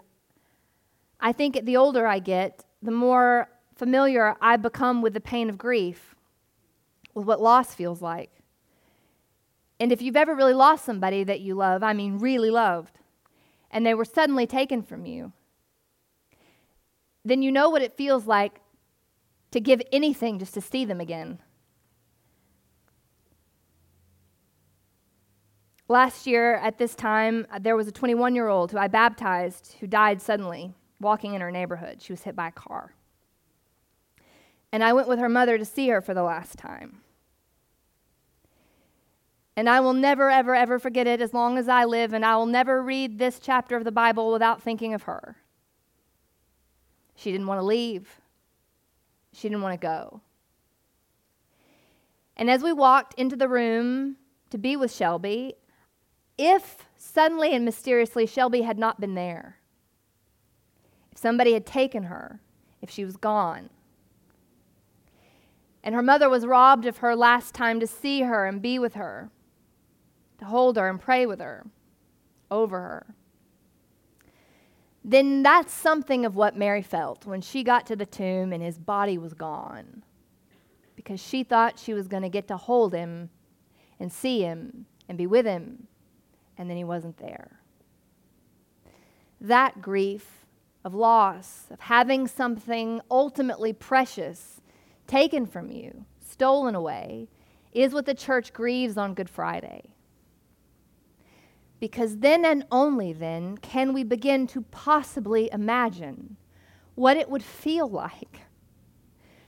I 1.20 1.32
think 1.32 1.66
the 1.66 1.78
older 1.78 2.08
I 2.08 2.20
get, 2.20 2.66
the 2.82 2.92
more 2.92 3.50
familiar 3.76 4.36
I 4.42 4.58
become 4.58 5.02
with 5.02 5.14
the 5.14 5.22
pain 5.22 5.50
of 5.50 5.58
grief, 5.58 6.16
with 7.14 7.26
what 7.26 7.42
loss 7.42 7.74
feels 7.74 8.02
like. 8.02 8.32
And 9.80 9.92
if 9.92 10.02
you've 10.02 10.18
ever 10.18 10.36
really 10.36 10.54
lost 10.54 10.84
somebody 10.84 11.24
that 11.24 11.40
you 11.40 11.56
love, 11.56 11.84
I 11.84 11.94
mean, 11.94 12.20
really 12.20 12.52
loved, 12.52 13.00
and 13.72 13.86
they 13.86 13.94
were 13.94 14.06
suddenly 14.06 14.46
taken 14.46 14.82
from 14.82 15.06
you, 15.06 15.32
then 17.24 17.42
you 17.42 17.52
know 17.52 17.70
what 17.70 17.82
it 17.82 17.96
feels 17.96 18.26
like 18.26 18.60
to 19.52 19.60
give 19.60 19.82
anything 19.92 20.40
just 20.40 20.54
to 20.54 20.62
see 20.62 20.86
them 20.86 21.02
again. 21.02 21.40
Last 25.88 26.28
year 26.28 26.56
at 26.56 26.78
this 26.78 26.94
time, 26.94 27.48
there 27.62 27.76
was 27.76 27.88
a 27.88 27.92
21 27.92 28.36
year 28.36 28.48
old 28.48 28.72
who 28.72 28.78
I 28.78 28.88
baptized 28.88 29.76
who 29.80 29.88
died 29.88 30.22
suddenly 30.22 30.76
walking 31.00 31.34
in 31.34 31.42
her 31.42 31.50
neighborhood. 31.50 32.02
She 32.02 32.14
was 32.14 32.22
hit 32.22 32.36
by 32.36 32.50
a 32.50 32.52
car. 32.52 32.94
And 34.72 34.84
I 34.84 34.94
went 34.94 35.08
with 35.08 35.18
her 35.18 35.30
mother 35.30 35.58
to 35.58 35.66
see 35.66 35.88
her 35.90 36.00
for 36.00 36.14
the 36.14 36.22
last 36.22 36.60
time. 36.60 37.02
And 39.56 39.68
I 39.68 39.80
will 39.80 39.94
never, 39.94 40.30
ever, 40.30 40.54
ever 40.54 40.78
forget 40.80 41.08
it 41.08 41.22
as 41.22 41.34
long 41.34 41.58
as 41.58 41.68
I 41.68 41.84
live, 41.86 42.14
and 42.14 42.24
I 42.24 42.38
will 42.38 42.46
never 42.46 42.82
read 42.82 43.18
this 43.18 43.40
chapter 43.40 43.76
of 43.76 43.84
the 43.84 43.92
Bible 43.92 44.32
without 44.32 44.62
thinking 44.62 44.94
of 44.94 45.04
her. 45.04 45.38
She 47.16 47.32
didn't 47.32 47.48
want 47.48 47.60
to 47.60 47.66
leave, 47.66 48.22
she 49.40 49.48
didn't 49.50 49.64
want 49.64 49.80
to 49.80 49.86
go. 49.86 50.22
And 52.36 52.50
as 52.50 52.62
we 52.62 52.72
walked 52.74 53.14
into 53.16 53.36
the 53.36 53.48
room 53.48 54.18
to 54.50 54.58
be 54.58 54.76
with 54.76 54.94
Shelby, 54.94 55.56
if 56.38 56.86
suddenly 56.98 57.54
and 57.54 57.66
mysteriously 57.66 58.26
Shelby 58.26 58.62
had 58.62 58.78
not 58.78 59.00
been 59.00 59.16
there, 59.16 59.58
if 61.12 61.18
somebody 61.18 61.54
had 61.54 61.66
taken 61.66 62.04
her, 62.04 62.40
if 62.82 62.90
she 62.90 63.04
was 63.04 63.18
gone, 63.18 63.70
and 65.84 65.96
her 65.96 66.02
mother 66.02 66.30
was 66.30 66.46
robbed 66.46 66.86
of 66.86 66.98
her 66.98 67.16
last 67.16 67.54
time 67.54 67.80
to 67.80 67.88
see 67.88 68.22
her 68.22 68.46
and 68.46 68.62
be 68.62 68.80
with 68.80 68.94
her, 68.96 69.30
to 70.38 70.46
hold 70.46 70.78
her 70.78 70.90
and 70.90 71.00
pray 71.00 71.26
with 71.26 71.40
her, 71.40 71.66
over 72.52 72.80
her, 72.80 73.16
then 75.04 75.44
that's 75.44 75.74
something 75.74 76.26
of 76.26 76.36
what 76.36 76.58
Mary 76.58 76.82
felt 76.82 77.26
when 77.26 77.42
she 77.42 77.64
got 77.64 77.86
to 77.88 77.96
the 77.96 78.06
tomb 78.06 78.52
and 78.52 78.62
his 78.62 78.78
body 78.78 79.18
was 79.18 79.34
gone. 79.34 80.04
Because 80.96 81.22
she 81.22 81.44
thought 81.44 81.80
she 81.80 81.94
was 81.94 82.08
going 82.08 82.24
to 82.24 82.30
get 82.30 82.48
to 82.50 82.58
hold 82.58 82.94
him 82.94 83.30
and 84.00 84.12
see 84.12 84.42
him 84.42 84.86
and 85.08 85.18
be 85.18 85.26
with 85.26 85.46
him 85.46 85.88
and 86.58 86.70
then 86.70 86.78
he 86.78 86.84
wasn't 86.84 87.18
there. 87.18 87.62
That 89.40 89.82
grief 89.82 90.46
of 90.84 90.94
loss, 90.94 91.66
of 91.72 91.80
having 91.80 92.28
something 92.28 93.02
ultimately 93.10 93.72
precious 93.72 94.60
taken 95.08 95.46
from 95.46 95.72
you, 95.72 96.06
stolen 96.20 96.76
away, 96.76 97.30
is 97.72 97.94
what 97.94 98.06
the 98.06 98.14
church 98.14 98.52
grieves 98.54 98.98
on 98.98 99.14
Good 99.14 99.30
Friday. 99.30 99.94
Because 101.80 102.18
then 102.18 102.44
and 102.46 102.66
only 102.72 103.14
then 103.14 103.58
can 103.58 103.94
we 103.94 104.04
begin 104.04 104.48
to 104.48 104.62
possibly 104.62 105.50
imagine 105.52 106.36
what 106.96 107.16
it 107.16 107.30
would 107.30 107.44
feel 107.44 107.90
like 107.90 108.42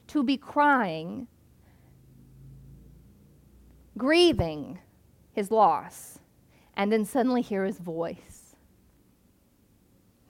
to 0.07 0.23
be 0.23 0.37
crying, 0.37 1.27
grieving 3.97 4.79
his 5.33 5.51
loss, 5.51 6.19
and 6.75 6.91
then 6.91 7.03
suddenly 7.03 7.41
hear 7.41 7.65
his 7.65 7.77
voice 7.77 8.41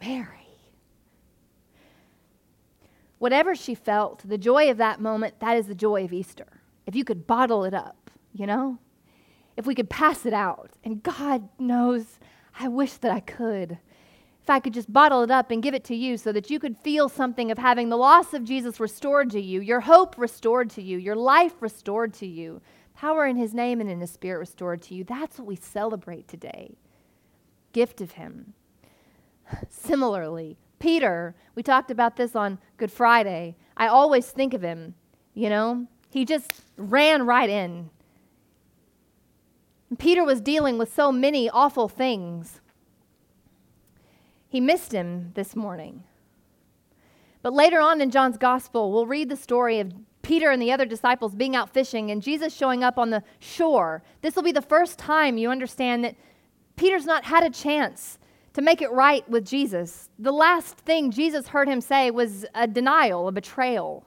Mary. 0.01 0.27
Whatever 3.19 3.53
she 3.53 3.75
felt, 3.75 4.27
the 4.27 4.37
joy 4.37 4.71
of 4.71 4.77
that 4.77 4.99
moment, 4.99 5.39
that 5.39 5.55
is 5.55 5.67
the 5.67 5.75
joy 5.75 6.05
of 6.05 6.13
Easter. 6.13 6.61
If 6.87 6.95
you 6.95 7.03
could 7.03 7.27
bottle 7.27 7.63
it 7.63 7.73
up, 7.73 8.09
you 8.33 8.47
know? 8.47 8.79
If 9.61 9.67
we 9.67 9.75
could 9.75 9.91
pass 9.91 10.25
it 10.25 10.33
out. 10.33 10.71
And 10.83 11.03
God 11.03 11.47
knows, 11.59 12.17
I 12.59 12.67
wish 12.67 12.93
that 12.93 13.11
I 13.11 13.19
could. 13.19 13.77
If 14.41 14.49
I 14.49 14.59
could 14.59 14.73
just 14.73 14.91
bottle 14.91 15.21
it 15.21 15.29
up 15.29 15.51
and 15.51 15.61
give 15.61 15.75
it 15.75 15.83
to 15.83 15.95
you 15.95 16.17
so 16.17 16.31
that 16.31 16.49
you 16.49 16.57
could 16.57 16.79
feel 16.79 17.07
something 17.07 17.51
of 17.51 17.59
having 17.59 17.89
the 17.89 17.95
loss 17.95 18.33
of 18.33 18.43
Jesus 18.43 18.79
restored 18.79 19.29
to 19.29 19.39
you, 19.39 19.61
your 19.61 19.81
hope 19.81 20.17
restored 20.17 20.71
to 20.71 20.81
you, 20.81 20.97
your 20.97 21.15
life 21.15 21.61
restored 21.61 22.11
to 22.15 22.25
you, 22.25 22.59
power 22.95 23.27
in 23.27 23.35
his 23.35 23.53
name 23.53 23.79
and 23.79 23.87
in 23.87 24.01
his 24.01 24.09
spirit 24.09 24.39
restored 24.39 24.81
to 24.81 24.95
you. 24.95 25.03
That's 25.03 25.37
what 25.37 25.47
we 25.47 25.57
celebrate 25.57 26.27
today. 26.27 26.75
Gift 27.71 28.01
of 28.01 28.13
him. 28.13 28.55
Similarly, 29.69 30.57
Peter, 30.79 31.35
we 31.53 31.61
talked 31.61 31.91
about 31.91 32.15
this 32.15 32.35
on 32.35 32.57
Good 32.77 32.91
Friday. 32.91 33.57
I 33.77 33.89
always 33.89 34.25
think 34.31 34.55
of 34.55 34.63
him, 34.63 34.95
you 35.35 35.49
know, 35.51 35.85
he 36.09 36.25
just 36.25 36.63
ran 36.77 37.27
right 37.27 37.47
in. 37.47 37.91
Peter 39.97 40.23
was 40.23 40.41
dealing 40.41 40.77
with 40.77 40.93
so 40.93 41.11
many 41.11 41.49
awful 41.49 41.87
things. 41.87 42.61
He 44.47 44.59
missed 44.59 44.91
him 44.91 45.31
this 45.33 45.55
morning. 45.55 46.03
But 47.41 47.53
later 47.53 47.79
on 47.79 48.01
in 48.01 48.11
John's 48.11 48.37
gospel, 48.37 48.91
we'll 48.91 49.05
read 49.05 49.29
the 49.29 49.35
story 49.35 49.79
of 49.79 49.93
Peter 50.21 50.51
and 50.51 50.61
the 50.61 50.71
other 50.71 50.85
disciples 50.85 51.35
being 51.35 51.55
out 51.55 51.73
fishing 51.73 52.11
and 52.11 52.21
Jesus 52.21 52.55
showing 52.55 52.83
up 52.83 52.97
on 52.97 53.09
the 53.09 53.23
shore. 53.39 54.03
This 54.21 54.35
will 54.35 54.43
be 54.43 54.51
the 54.51 54.61
first 54.61 54.99
time 54.99 55.37
you 55.37 55.49
understand 55.49 56.03
that 56.03 56.15
Peter's 56.75 57.05
not 57.05 57.25
had 57.25 57.43
a 57.43 57.49
chance 57.49 58.19
to 58.53 58.61
make 58.61 58.81
it 58.81 58.91
right 58.91 59.27
with 59.29 59.45
Jesus. 59.45 60.09
The 60.19 60.31
last 60.31 60.77
thing 60.77 61.11
Jesus 61.11 61.47
heard 61.47 61.67
him 61.67 61.81
say 61.81 62.11
was 62.11 62.45
a 62.53 62.67
denial, 62.67 63.27
a 63.27 63.31
betrayal. 63.31 64.05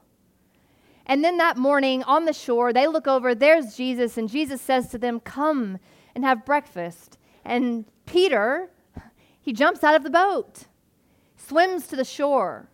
And 1.07 1.23
then 1.23 1.37
that 1.39 1.57
morning 1.57 2.03
on 2.05 2.25
the 2.25 2.33
shore, 2.33 2.73
they 2.73 2.87
look 2.87 3.07
over, 3.07 3.35
there's 3.35 3.77
Jesus, 3.77 4.17
and 4.17 4.29
Jesus 4.29 4.61
says 4.61 4.89
to 4.89 4.99
them, 4.99 5.21
Come 5.21 5.79
and 6.15 6.25
have 6.25 6.47
breakfast. 6.47 7.19
And 7.45 7.85
Peter, 8.07 8.71
he 9.41 9.53
jumps 9.53 9.85
out 9.85 9.95
of 9.95 10.03
the 10.03 10.11
boat, 10.11 10.65
swims 11.37 11.87
to 11.89 11.97
the 11.97 12.05
shore. 12.05 12.69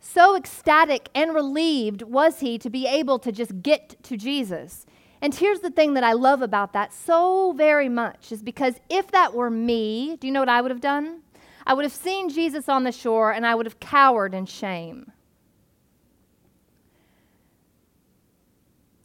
So 0.00 0.36
ecstatic 0.36 1.08
and 1.14 1.34
relieved 1.34 2.02
was 2.02 2.40
he 2.40 2.58
to 2.58 2.68
be 2.68 2.86
able 2.86 3.18
to 3.20 3.32
just 3.32 3.62
get 3.62 4.02
to 4.02 4.16
Jesus. 4.16 4.84
And 5.22 5.34
here's 5.34 5.60
the 5.60 5.70
thing 5.70 5.94
that 5.94 6.04
I 6.04 6.12
love 6.12 6.42
about 6.42 6.74
that 6.74 6.92
so 6.92 7.52
very 7.52 7.88
much 7.88 8.30
is 8.30 8.42
because 8.42 8.74
if 8.90 9.10
that 9.12 9.32
were 9.32 9.48
me, 9.48 10.18
do 10.20 10.26
you 10.26 10.32
know 10.32 10.40
what 10.40 10.50
I 10.50 10.60
would 10.60 10.70
have 10.70 10.82
done? 10.82 11.22
I 11.66 11.72
would 11.72 11.86
have 11.86 11.94
seen 11.94 12.28
Jesus 12.28 12.68
on 12.68 12.84
the 12.84 12.92
shore 12.92 13.32
and 13.32 13.46
I 13.46 13.54
would 13.54 13.64
have 13.64 13.80
cowered 13.80 14.34
in 14.34 14.44
shame. 14.44 15.10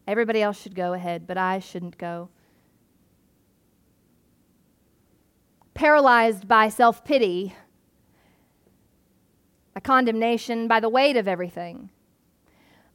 Everybody 0.10 0.42
else 0.42 0.60
should 0.60 0.74
go 0.74 0.94
ahead, 0.94 1.28
but 1.28 1.38
I 1.38 1.60
shouldn't 1.60 2.00
go. 2.00 2.30
Paralyzed 5.76 6.48
by 6.48 6.68
self 6.68 7.06
pity, 7.06 7.54
a 9.76 9.80
condemnation 9.80 10.68
by 10.68 10.80
the 10.80 10.90
weight 10.90 11.16
of 11.16 11.28
everything. 11.28 11.92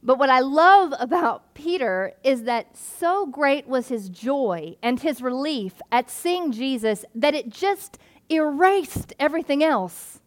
But 0.03 0.19
what 0.19 0.29
I 0.29 0.41
love 0.41 0.93
about 0.99 1.53
Peter 1.53 2.11
is 2.21 2.43
that 2.43 2.75
so 2.75 3.25
great 3.25 3.65
was 3.65 3.87
his 3.87 4.09
joy 4.09 4.75
and 4.83 4.99
his 4.99 5.21
relief 5.21 5.81
at 5.93 6.09
seeing 6.09 6.51
Jesus 6.51 7.05
that 7.15 7.33
it 7.33 7.47
just 7.47 7.97
erased 8.29 9.13
everything 9.21 9.63
else. 9.63 10.19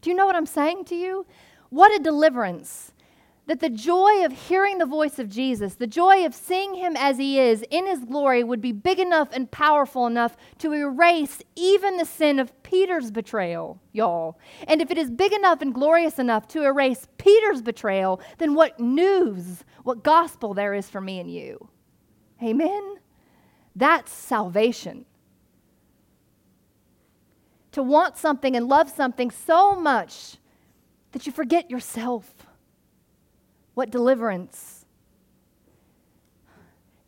Do 0.00 0.10
you 0.10 0.14
know 0.14 0.26
what 0.26 0.36
I'm 0.36 0.46
saying 0.46 0.84
to 0.84 0.94
you? 0.94 1.26
What 1.70 1.92
a 1.92 1.98
deliverance 1.98 2.92
that 3.46 3.60
the 3.60 3.70
joy 3.70 4.24
of 4.24 4.32
hearing 4.32 4.78
the 4.78 4.86
voice 4.86 5.18
of 5.18 5.28
Jesus, 5.28 5.76
the 5.76 5.86
joy 5.86 6.26
of 6.26 6.34
seeing 6.34 6.74
him 6.74 6.96
as 6.96 7.16
he 7.16 7.38
is 7.38 7.64
in 7.70 7.86
his 7.86 8.04
glory, 8.04 8.42
would 8.42 8.60
be 8.60 8.72
big 8.72 8.98
enough 8.98 9.28
and 9.32 9.50
powerful 9.50 10.06
enough 10.06 10.36
to 10.58 10.72
erase 10.72 11.42
even 11.54 11.96
the 11.96 12.04
sin 12.04 12.40
of 12.40 12.60
Peter's 12.64 13.12
betrayal, 13.12 13.80
y'all. 13.92 14.38
And 14.66 14.82
if 14.82 14.90
it 14.90 14.98
is 14.98 15.10
big 15.10 15.32
enough 15.32 15.62
and 15.62 15.72
glorious 15.72 16.18
enough 16.18 16.48
to 16.48 16.64
erase 16.64 17.06
Peter's 17.18 17.62
betrayal, 17.62 18.20
then 18.38 18.54
what 18.54 18.80
news, 18.80 19.64
what 19.84 20.02
gospel 20.02 20.52
there 20.52 20.74
is 20.74 20.88
for 20.88 21.00
me 21.00 21.20
and 21.20 21.32
you? 21.32 21.68
Amen? 22.42 22.96
That's 23.76 24.12
salvation. 24.12 25.04
To 27.72 27.82
want 27.82 28.16
something 28.16 28.56
and 28.56 28.66
love 28.66 28.90
something 28.90 29.30
so 29.30 29.76
much 29.76 30.38
that 31.12 31.26
you 31.26 31.32
forget 31.32 31.70
yourself 31.70 32.34
what 33.76 33.90
deliverance? 33.90 34.86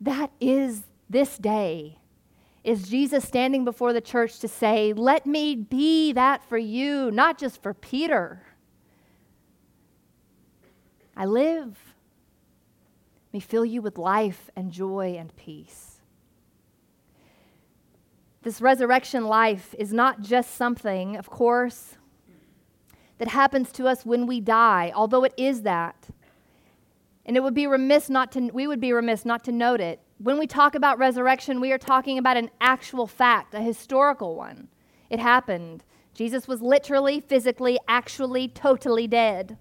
That 0.02 0.30
is 0.38 0.82
this 1.08 1.38
day. 1.38 1.96
Is 2.62 2.90
Jesus 2.90 3.26
standing 3.26 3.64
before 3.64 3.94
the 3.94 4.02
church 4.02 4.38
to 4.40 4.48
say, 4.48 4.92
Let 4.92 5.24
me 5.24 5.56
be 5.56 6.12
that 6.12 6.46
for 6.46 6.58
you, 6.58 7.10
not 7.10 7.38
just 7.38 7.62
for 7.62 7.72
Peter? 7.72 8.42
I 11.16 11.24
live. 11.24 11.78
Me 13.32 13.40
fill 13.40 13.64
you 13.64 13.80
with 13.80 13.96
life 13.96 14.50
and 14.54 14.70
joy 14.70 15.16
and 15.18 15.34
peace. 15.36 16.02
This 18.42 18.60
resurrection 18.60 19.24
life 19.24 19.74
is 19.78 19.94
not 19.94 20.20
just 20.20 20.54
something, 20.54 21.16
of 21.16 21.30
course, 21.30 21.96
that 23.16 23.28
happens 23.28 23.72
to 23.72 23.86
us 23.88 24.04
when 24.04 24.26
we 24.26 24.42
die, 24.42 24.92
although 24.94 25.24
it 25.24 25.32
is 25.38 25.62
that. 25.62 26.10
And 27.28 27.36
it 27.36 27.42
would 27.42 27.54
be 27.54 27.66
remiss 27.66 28.08
not 28.08 28.32
to, 28.32 28.50
we 28.54 28.66
would 28.66 28.80
be 28.80 28.90
remiss 28.90 29.26
not 29.26 29.44
to 29.44 29.52
note 29.52 29.82
it. 29.82 30.00
When 30.16 30.38
we 30.38 30.46
talk 30.46 30.74
about 30.74 30.98
resurrection, 30.98 31.60
we 31.60 31.70
are 31.72 31.78
talking 31.78 32.16
about 32.16 32.38
an 32.38 32.50
actual 32.58 33.06
fact, 33.06 33.52
a 33.52 33.60
historical 33.60 34.34
one. 34.34 34.68
It 35.10 35.20
happened. 35.20 35.84
Jesus 36.14 36.48
was 36.48 36.62
literally, 36.62 37.20
physically, 37.20 37.78
actually, 37.86 38.48
totally 38.48 39.06
dead. 39.06 39.58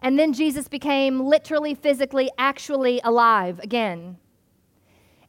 And 0.00 0.18
then 0.18 0.32
Jesus 0.32 0.66
became 0.66 1.20
literally, 1.20 1.74
physically, 1.74 2.30
actually 2.38 3.02
alive 3.04 3.60
again. 3.60 4.16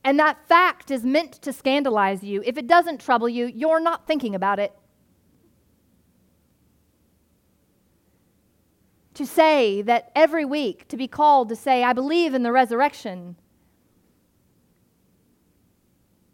And 0.02 0.18
that 0.18 0.48
fact 0.48 0.92
is 0.92 1.04
meant 1.04 1.34
to 1.42 1.52
scandalize 1.52 2.24
you. 2.24 2.42
If 2.46 2.58
it 2.58 2.68
doesn't 2.68 3.02
trouble 3.02 3.28
you, 3.28 3.48
you're 3.48 3.82
not 3.82 4.08
thinking 4.08 4.34
about 4.34 4.60
it. 4.60 4.74
To 9.20 9.26
say 9.26 9.82
that 9.82 10.14
every 10.16 10.46
week, 10.46 10.88
to 10.88 10.96
be 10.96 11.06
called 11.06 11.50
to 11.50 11.56
say, 11.58 11.84
I 11.84 11.92
believe 11.92 12.34
in 12.34 12.42
the 12.42 12.54
resurrection, 12.54 13.36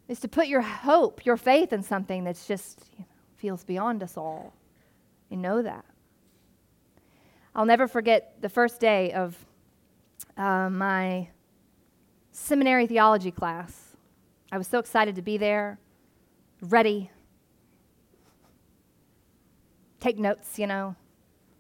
is 0.08 0.20
to 0.20 0.28
put 0.28 0.46
your 0.46 0.62
hope, 0.62 1.26
your 1.26 1.36
faith 1.36 1.74
in 1.74 1.82
something 1.82 2.24
that's 2.24 2.48
just 2.48 2.86
you 2.94 3.00
know, 3.00 3.06
feels 3.38 3.64
beyond 3.64 4.04
us 4.04 4.18
all. 4.18 4.54
You 5.32 5.38
know 5.38 5.64
that. 5.64 5.84
I'll 7.56 7.66
never 7.66 7.88
forget 7.88 8.40
the 8.40 8.50
first 8.50 8.80
day 8.80 9.12
of 9.14 9.36
uh, 10.38 10.70
my 10.70 11.30
seminary 12.34 12.86
theology 12.86 13.32
class. 13.32 13.96
I 14.52 14.60
was 14.60 14.68
so 14.68 14.78
excited 14.78 15.16
to 15.16 15.24
be 15.24 15.40
there, 15.40 15.80
ready, 16.62 17.10
take 20.00 20.20
notes, 20.20 20.60
you 20.60 20.68
know, 20.68 20.96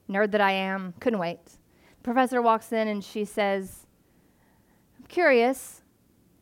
nerd 0.09 0.31
that 0.31 0.41
I 0.41 0.51
am, 0.51 0.93
couldn't 0.99 1.19
wait. 1.19 1.45
The 1.45 2.03
professor 2.03 2.41
walks 2.41 2.71
in 2.71 2.87
and 2.87 3.03
she 3.03 3.25
says, 3.25 3.85
I'm 4.97 5.05
curious, 5.07 5.81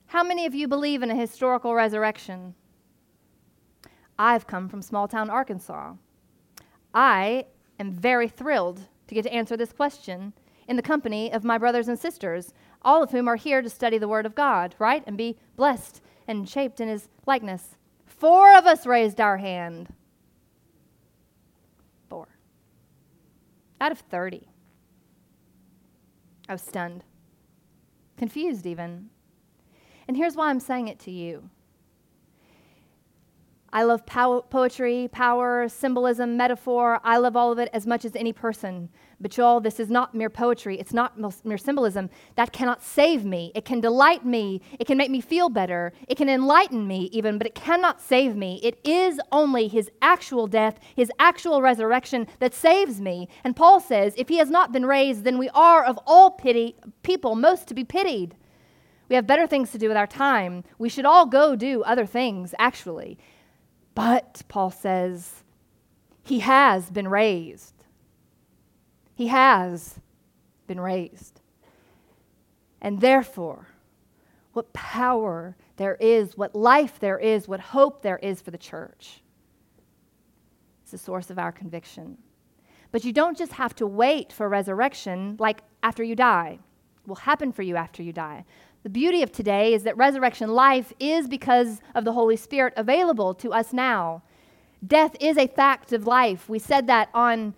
how 0.07 0.23
many 0.23 0.45
of 0.45 0.53
you 0.53 0.67
believe 0.67 1.01
in 1.01 1.11
a 1.11 1.15
historical 1.15 1.73
resurrection? 1.73 2.55
I've 4.17 4.47
come 4.47 4.69
from 4.69 4.81
small 4.81 5.07
town 5.07 5.29
Arkansas. 5.29 5.93
I 6.93 7.45
am 7.79 7.91
very 7.91 8.27
thrilled 8.27 8.81
to 9.07 9.15
get 9.15 9.23
to 9.23 9.33
answer 9.33 9.57
this 9.57 9.73
question 9.73 10.33
in 10.67 10.75
the 10.75 10.81
company 10.81 11.31
of 11.31 11.43
my 11.43 11.57
brothers 11.57 11.87
and 11.87 11.97
sisters, 11.99 12.53
all 12.83 13.03
of 13.03 13.11
whom 13.11 13.27
are 13.27 13.35
here 13.35 13.61
to 13.61 13.69
study 13.69 13.97
the 13.97 14.07
Word 14.07 14.25
of 14.25 14.35
God, 14.35 14.75
right? 14.79 15.03
And 15.05 15.17
be 15.17 15.37
blessed 15.55 16.01
and 16.27 16.47
shaped 16.47 16.79
in 16.79 16.87
His 16.87 17.09
likeness. 17.25 17.75
Four 18.05 18.55
of 18.55 18.65
us 18.65 18.85
raised 18.85 19.19
our 19.19 19.37
hand. 19.37 19.93
Four. 22.07 22.27
Out 23.83 23.91
of 23.91 23.99
30. 23.99 24.47
I 26.47 26.53
was 26.53 26.61
stunned, 26.61 27.03
confused 28.15 28.65
even. 28.65 29.09
And 30.07 30.15
here's 30.15 30.37
why 30.37 30.49
I'm 30.49 30.61
saying 30.61 30.87
it 30.87 30.99
to 30.99 31.11
you 31.11 31.49
I 33.73 33.83
love 33.83 34.05
pow- 34.05 34.45
poetry, 34.49 35.09
power, 35.11 35.67
symbolism, 35.67 36.37
metaphor. 36.37 37.01
I 37.03 37.17
love 37.17 37.35
all 37.35 37.51
of 37.51 37.59
it 37.59 37.69
as 37.73 37.85
much 37.85 38.05
as 38.05 38.15
any 38.15 38.31
person. 38.31 38.87
But 39.23 39.37
y'all, 39.37 39.61
this 39.61 39.79
is 39.79 39.89
not 39.89 40.13
mere 40.13 40.29
poetry. 40.29 40.77
It's 40.77 40.93
not 40.93 41.17
mere 41.45 41.57
symbolism. 41.57 42.09
That 42.35 42.51
cannot 42.51 42.83
save 42.83 43.23
me. 43.23 43.53
It 43.55 43.63
can 43.63 43.79
delight 43.79 44.25
me. 44.25 44.61
It 44.79 44.85
can 44.85 44.97
make 44.97 45.09
me 45.09 45.21
feel 45.21 45.47
better. 45.47 45.93
It 46.09 46.17
can 46.17 46.27
enlighten 46.27 46.85
me, 46.85 47.09
even, 47.13 47.37
but 47.37 47.47
it 47.47 47.55
cannot 47.55 48.01
save 48.01 48.35
me. 48.35 48.59
It 48.61 48.79
is 48.83 49.21
only 49.31 49.69
his 49.69 49.89
actual 50.01 50.45
death, 50.45 50.77
his 50.95 51.09
actual 51.19 51.61
resurrection 51.61 52.27
that 52.39 52.53
saves 52.53 52.99
me. 52.99 53.29
And 53.45 53.55
Paul 53.55 53.79
says, 53.79 54.13
if 54.17 54.27
he 54.27 54.37
has 54.37 54.51
not 54.51 54.73
been 54.73 54.85
raised, 54.85 55.23
then 55.23 55.37
we 55.37 55.49
are 55.55 55.85
of 55.85 55.97
all 56.05 56.29
pity, 56.29 56.75
people 57.01 57.35
most 57.35 57.67
to 57.69 57.73
be 57.73 57.85
pitied. 57.85 58.35
We 59.07 59.15
have 59.15 59.25
better 59.25 59.47
things 59.47 59.71
to 59.71 59.77
do 59.77 59.87
with 59.87 59.97
our 59.97 60.05
time. 60.05 60.65
We 60.77 60.89
should 60.89 61.05
all 61.05 61.27
go 61.27 61.55
do 61.55 61.81
other 61.83 62.05
things, 62.05 62.53
actually. 62.59 63.17
But, 63.95 64.41
Paul 64.49 64.69
says, 64.69 65.43
he 66.23 66.39
has 66.39 66.89
been 66.89 67.07
raised. 67.07 67.72
He 69.15 69.27
has 69.27 69.99
been 70.67 70.79
raised. 70.79 71.41
And 72.81 72.99
therefore, 72.99 73.67
what 74.53 74.73
power 74.73 75.55
there 75.77 75.95
is, 75.95 76.37
what 76.37 76.55
life 76.55 76.99
there 76.99 77.17
is, 77.17 77.47
what 77.47 77.59
hope 77.59 78.01
there 78.01 78.17
is 78.17 78.41
for 78.41 78.51
the 78.51 78.57
church. 78.57 79.21
It's 80.83 80.91
the 80.91 80.97
source 80.97 81.29
of 81.29 81.39
our 81.39 81.51
conviction. 81.51 82.17
But 82.91 83.03
you 83.03 83.11
don't 83.11 83.37
just 83.37 83.53
have 83.53 83.73
to 83.75 83.87
wait 83.87 84.31
for 84.31 84.47
resurrection 84.47 85.35
like 85.39 85.61
after 85.81 86.03
you 86.03 86.15
die. 86.15 86.59
It 87.03 87.07
will 87.07 87.15
happen 87.15 87.51
for 87.51 87.63
you 87.63 87.75
after 87.75 88.03
you 88.03 88.13
die. 88.13 88.45
The 88.83 88.89
beauty 88.89 89.23
of 89.23 89.31
today 89.31 89.73
is 89.73 89.83
that 89.83 89.97
resurrection 89.97 90.49
life 90.51 90.93
is 90.99 91.27
because 91.27 91.79
of 91.95 92.03
the 92.03 92.13
Holy 92.13 92.35
Spirit 92.35 92.73
available 92.75 93.33
to 93.35 93.53
us 93.53 93.73
now. 93.73 94.21
Death 94.85 95.15
is 95.19 95.37
a 95.37 95.47
fact 95.47 95.93
of 95.93 96.05
life. 96.05 96.49
We 96.49 96.59
said 96.59 96.87
that 96.87 97.09
on 97.13 97.55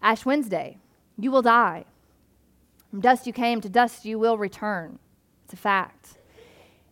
Ash 0.00 0.24
Wednesday. 0.24 0.78
You 1.20 1.30
will 1.30 1.42
die. 1.42 1.84
From 2.90 3.00
dust 3.00 3.26
you 3.26 3.32
came, 3.32 3.60
to 3.60 3.68
dust 3.68 4.04
you 4.04 4.18
will 4.18 4.38
return. 4.38 4.98
It's 5.44 5.54
a 5.54 5.56
fact. 5.56 6.18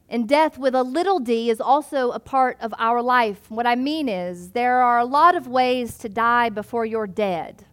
And 0.08 0.28
death 0.28 0.58
with 0.58 0.74
a 0.74 0.82
little 0.82 1.18
d 1.18 1.50
is 1.50 1.60
also 1.60 2.10
a 2.10 2.20
part 2.20 2.56
of 2.60 2.72
our 2.78 3.02
life. 3.02 3.50
What 3.50 3.66
I 3.66 3.74
mean 3.74 4.08
is, 4.08 4.50
there 4.52 4.80
are 4.80 4.98
a 4.98 5.04
lot 5.04 5.34
of 5.34 5.46
ways 5.46 5.98
to 5.98 6.08
die 6.08 6.48
before 6.48 6.86
you're 6.86 7.06
dead. 7.06 7.64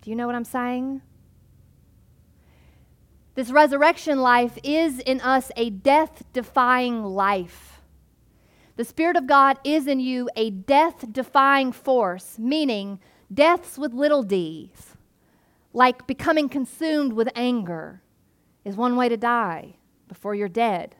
Do 0.00 0.10
you 0.10 0.16
know 0.16 0.26
what 0.26 0.36
I'm 0.36 0.44
saying? 0.44 1.02
This 3.34 3.50
resurrection 3.50 4.20
life 4.20 4.58
is 4.62 5.00
in 5.00 5.20
us 5.20 5.50
a 5.56 5.70
death 5.70 6.22
defying 6.32 7.02
life. 7.02 7.80
The 8.76 8.84
Spirit 8.84 9.16
of 9.16 9.26
God 9.26 9.58
is 9.64 9.86
in 9.86 10.00
you 10.00 10.30
a 10.36 10.50
death 10.50 11.12
defying 11.12 11.72
force, 11.72 12.38
meaning 12.38 13.00
deaths 13.34 13.78
with 13.78 13.92
little 13.92 14.22
d's, 14.22 14.96
like 15.72 16.06
becoming 16.06 16.48
consumed 16.48 17.12
with 17.12 17.28
anger, 17.34 18.02
is 18.64 18.76
one 18.76 18.96
way 18.96 19.08
to 19.08 19.16
die 19.16 19.74
before 20.08 20.34
you're 20.34 20.48
dead. 20.48 20.96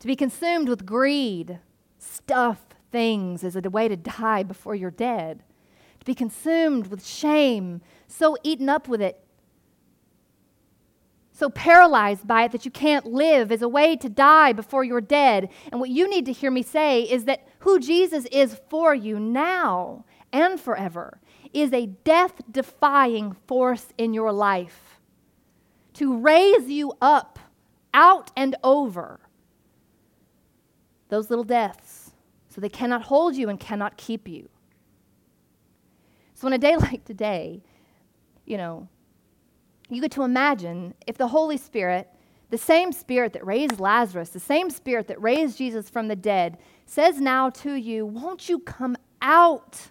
To 0.00 0.06
be 0.06 0.16
consumed 0.16 0.68
with 0.68 0.86
greed, 0.86 1.58
stuff, 1.98 2.60
things 2.92 3.42
is 3.42 3.56
a 3.56 3.60
way 3.70 3.88
to 3.88 3.96
die 3.96 4.42
before 4.42 4.74
you're 4.74 4.90
dead. 4.90 5.42
To 6.00 6.04
be 6.04 6.14
consumed 6.14 6.88
with 6.88 7.04
shame, 7.04 7.80
so 8.06 8.36
eaten 8.42 8.68
up 8.68 8.86
with 8.86 9.00
it, 9.00 9.24
so 11.32 11.50
paralyzed 11.50 12.26
by 12.28 12.44
it 12.44 12.52
that 12.52 12.64
you 12.64 12.70
can't 12.70 13.06
live 13.06 13.50
is 13.50 13.62
a 13.62 13.68
way 13.68 13.96
to 13.96 14.08
die 14.08 14.52
before 14.52 14.84
you're 14.84 15.00
dead. 15.00 15.48
And 15.72 15.80
what 15.80 15.90
you 15.90 16.08
need 16.08 16.26
to 16.26 16.32
hear 16.32 16.50
me 16.50 16.62
say 16.62 17.02
is 17.02 17.24
that 17.24 17.48
who 17.60 17.80
Jesus 17.80 18.24
is 18.26 18.60
for 18.68 18.94
you 18.94 19.18
now 19.18 20.04
and 20.34 20.60
forever 20.60 21.20
is 21.54 21.72
a 21.72 21.86
death 21.86 22.42
defying 22.50 23.32
force 23.46 23.86
in 23.96 24.12
your 24.12 24.32
life 24.32 25.00
to 25.94 26.18
raise 26.18 26.68
you 26.68 26.92
up 27.00 27.38
out 27.94 28.32
and 28.36 28.56
over 28.64 29.20
those 31.08 31.30
little 31.30 31.44
deaths 31.44 32.10
so 32.48 32.60
they 32.60 32.68
cannot 32.68 33.02
hold 33.02 33.36
you 33.36 33.48
and 33.48 33.60
cannot 33.60 33.96
keep 33.96 34.26
you. 34.26 34.48
So, 36.34 36.48
on 36.48 36.52
a 36.52 36.58
day 36.58 36.76
like 36.78 37.04
today, 37.04 37.62
you 38.44 38.56
know, 38.56 38.88
you 39.88 40.02
get 40.02 40.10
to 40.12 40.22
imagine 40.22 40.94
if 41.06 41.16
the 41.16 41.28
Holy 41.28 41.56
Spirit, 41.56 42.08
the 42.50 42.58
same 42.58 42.90
Spirit 42.90 43.32
that 43.34 43.46
raised 43.46 43.78
Lazarus, 43.78 44.30
the 44.30 44.40
same 44.40 44.70
Spirit 44.70 45.06
that 45.06 45.22
raised 45.22 45.58
Jesus 45.58 45.88
from 45.88 46.08
the 46.08 46.16
dead, 46.16 46.58
says 46.86 47.20
now 47.20 47.50
to 47.50 47.74
you, 47.74 48.04
Won't 48.04 48.48
you 48.48 48.58
come 48.58 48.96
out? 49.22 49.90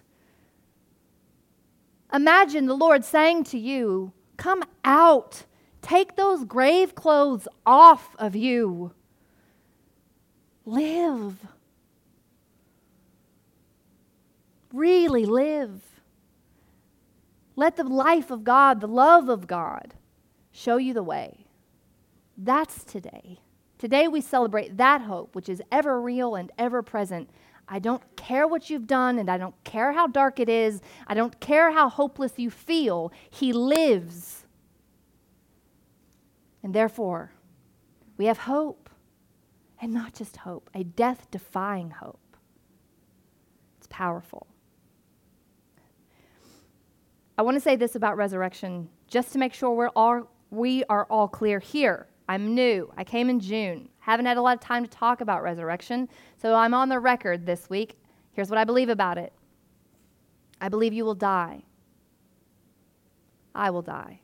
Imagine 2.14 2.66
the 2.66 2.76
Lord 2.76 3.04
saying 3.04 3.44
to 3.44 3.58
you, 3.58 4.12
Come 4.36 4.62
out. 4.84 5.44
Take 5.82 6.16
those 6.16 6.44
grave 6.44 6.94
clothes 6.94 7.46
off 7.66 8.16
of 8.18 8.34
you. 8.34 8.92
Live. 10.64 11.36
Really 14.72 15.26
live. 15.26 15.82
Let 17.56 17.76
the 17.76 17.84
life 17.84 18.30
of 18.30 18.44
God, 18.44 18.80
the 18.80 18.88
love 18.88 19.28
of 19.28 19.46
God, 19.46 19.94
show 20.50 20.76
you 20.76 20.94
the 20.94 21.02
way. 21.02 21.46
That's 22.36 22.82
today. 22.82 23.38
Today 23.78 24.08
we 24.08 24.20
celebrate 24.20 24.76
that 24.78 25.02
hope, 25.02 25.36
which 25.36 25.48
is 25.48 25.62
ever 25.70 26.00
real 26.00 26.34
and 26.34 26.50
ever 26.58 26.82
present. 26.82 27.28
I 27.68 27.78
don't 27.78 28.02
care 28.16 28.46
what 28.46 28.68
you've 28.68 28.86
done, 28.86 29.18
and 29.18 29.30
I 29.30 29.38
don't 29.38 29.54
care 29.64 29.92
how 29.92 30.06
dark 30.06 30.38
it 30.38 30.48
is. 30.48 30.80
I 31.06 31.14
don't 31.14 31.40
care 31.40 31.72
how 31.72 31.88
hopeless 31.88 32.32
you 32.36 32.50
feel. 32.50 33.12
He 33.30 33.52
lives. 33.52 34.44
And 36.62 36.74
therefore, 36.74 37.32
we 38.16 38.26
have 38.26 38.38
hope, 38.38 38.90
And 39.80 39.92
not 39.92 40.14
just 40.14 40.38
hope, 40.38 40.70
a 40.74 40.84
death 40.84 41.30
defying 41.30 41.90
hope. 41.90 42.36
It's 43.78 43.86
powerful. 43.90 44.46
I 47.36 47.42
want 47.42 47.56
to 47.56 47.60
say 47.60 47.76
this 47.76 47.94
about 47.96 48.16
resurrection 48.16 48.88
just 49.08 49.32
to 49.32 49.38
make 49.38 49.52
sure 49.52 49.74
we're 49.74 49.90
all, 49.94 50.30
we 50.50 50.84
are 50.84 51.04
all 51.10 51.28
clear 51.28 51.58
here. 51.58 52.06
I'm 52.28 52.54
new. 52.54 52.92
I 52.96 53.04
came 53.04 53.28
in 53.28 53.40
June. 53.40 53.88
Haven't 54.04 54.26
had 54.26 54.36
a 54.36 54.42
lot 54.42 54.54
of 54.54 54.60
time 54.60 54.84
to 54.84 54.90
talk 54.90 55.22
about 55.22 55.42
resurrection, 55.42 56.10
so 56.36 56.54
I'm 56.54 56.74
on 56.74 56.90
the 56.90 57.00
record 57.00 57.46
this 57.46 57.70
week. 57.70 57.96
Here's 58.32 58.50
what 58.50 58.58
I 58.58 58.64
believe 58.64 58.90
about 58.90 59.16
it 59.16 59.32
I 60.60 60.68
believe 60.68 60.92
you 60.92 61.06
will 61.06 61.14
die. 61.14 61.62
I 63.54 63.70
will 63.70 63.80
die. 63.80 64.20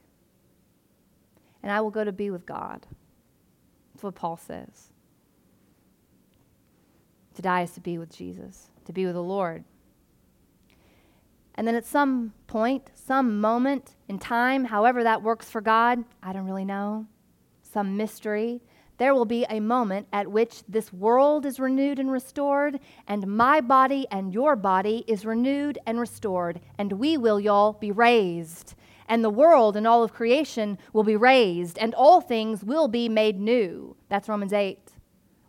And 1.63 1.73
I 1.73 1.81
will 1.81 1.91
go 1.91 2.05
to 2.05 2.13
be 2.13 2.31
with 2.31 2.45
God. 2.45 2.87
That's 3.95 4.03
what 4.03 4.15
Paul 4.15 4.37
says. 4.37 4.93
To 7.37 7.41
die 7.41 7.63
is 7.63 7.71
to 7.71 7.81
be 7.81 7.97
with 7.97 8.15
Jesus, 8.15 8.69
to 8.85 8.93
be 8.93 9.07
with 9.07 9.15
the 9.15 9.23
Lord. 9.23 9.65
And 11.55 11.67
then 11.67 11.75
at 11.75 11.87
some 11.87 12.35
point, 12.49 12.91
some 12.95 13.41
moment 13.41 13.97
in 14.09 14.19
time, 14.19 14.67
however 14.67 15.03
that 15.05 15.23
works 15.23 15.49
for 15.49 15.63
God, 15.63 16.05
I 16.23 16.35
don't 16.35 16.45
really 16.45 16.67
know, 16.67 17.07
some 17.63 17.97
mystery, 17.97 18.61
there 19.01 19.15
will 19.15 19.25
be 19.25 19.47
a 19.49 19.61
moment 19.61 20.07
at 20.13 20.29
which 20.29 20.63
this 20.69 20.93
world 20.93 21.47
is 21.47 21.59
renewed 21.59 21.99
and 21.99 22.13
restored, 22.13 22.79
and 23.09 23.27
my 23.27 23.59
body 23.63 24.07
and 24.11 24.35
your 24.35 24.55
body 24.55 25.05
is 25.09 25.25
renewed 25.25 25.79
and 25.87 25.99
restored, 25.99 26.61
and 26.77 26.93
we 26.93 27.17
will, 27.17 27.41
y'all, 27.41 27.73
be 27.73 27.91
raised. 27.91 28.75
And 29.09 29.25
the 29.25 29.31
world 29.31 29.75
and 29.75 29.87
all 29.87 30.03
of 30.03 30.13
creation 30.13 30.77
will 30.93 31.03
be 31.03 31.17
raised, 31.17 31.79
and 31.79 31.95
all 31.95 32.21
things 32.21 32.63
will 32.63 32.89
be 32.89 33.09
made 33.09 33.41
new. 33.41 33.97
That's 34.11 34.29
Romans 34.29 34.53
8. 34.53 34.93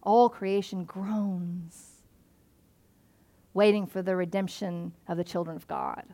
All 0.02 0.30
creation 0.30 0.86
groans, 0.86 2.04
waiting 3.54 3.86
for 3.86 4.02
the 4.02 4.16
redemption 4.16 4.94
of 5.10 5.18
the 5.18 5.26
children 5.26 5.58
of 5.58 5.68
God. 5.68 6.06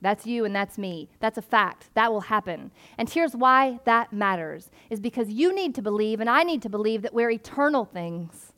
That's 0.00 0.26
you 0.26 0.44
and 0.44 0.54
that's 0.54 0.78
me. 0.78 1.08
That's 1.20 1.38
a 1.38 1.42
fact. 1.42 1.90
That 1.94 2.12
will 2.12 2.22
happen. 2.22 2.70
And 2.96 3.10
here's 3.10 3.34
why 3.34 3.80
that 3.84 4.12
matters 4.12 4.70
is 4.90 5.00
because 5.00 5.28
you 5.28 5.54
need 5.54 5.74
to 5.74 5.82
believe 5.82 6.20
and 6.20 6.30
I 6.30 6.44
need 6.44 6.62
to 6.62 6.68
believe 6.68 7.02
that 7.02 7.14
we're 7.14 7.30
eternal 7.30 7.84
things. 7.84 8.52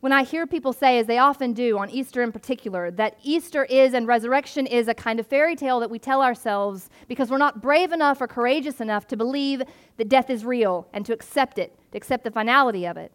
When 0.00 0.12
I 0.12 0.22
hear 0.22 0.46
people 0.46 0.74
say, 0.74 0.98
as 0.98 1.06
they 1.06 1.16
often 1.16 1.54
do 1.54 1.78
on 1.78 1.88
Easter 1.88 2.22
in 2.22 2.30
particular, 2.30 2.90
that 2.90 3.16
Easter 3.22 3.64
is 3.64 3.94
and 3.94 4.06
resurrection 4.06 4.66
is 4.66 4.86
a 4.86 4.92
kind 4.92 5.18
of 5.18 5.26
fairy 5.26 5.56
tale 5.56 5.80
that 5.80 5.88
we 5.88 5.98
tell 5.98 6.20
ourselves 6.20 6.90
because 7.08 7.30
we're 7.30 7.38
not 7.38 7.62
brave 7.62 7.90
enough 7.90 8.20
or 8.20 8.26
courageous 8.26 8.82
enough 8.82 9.06
to 9.06 9.16
believe 9.16 9.62
that 9.96 10.10
death 10.10 10.28
is 10.28 10.44
real 10.44 10.86
and 10.92 11.06
to 11.06 11.14
accept 11.14 11.58
it, 11.58 11.74
to 11.92 11.96
accept 11.96 12.22
the 12.22 12.30
finality 12.30 12.86
of 12.86 12.98
it. 12.98 13.12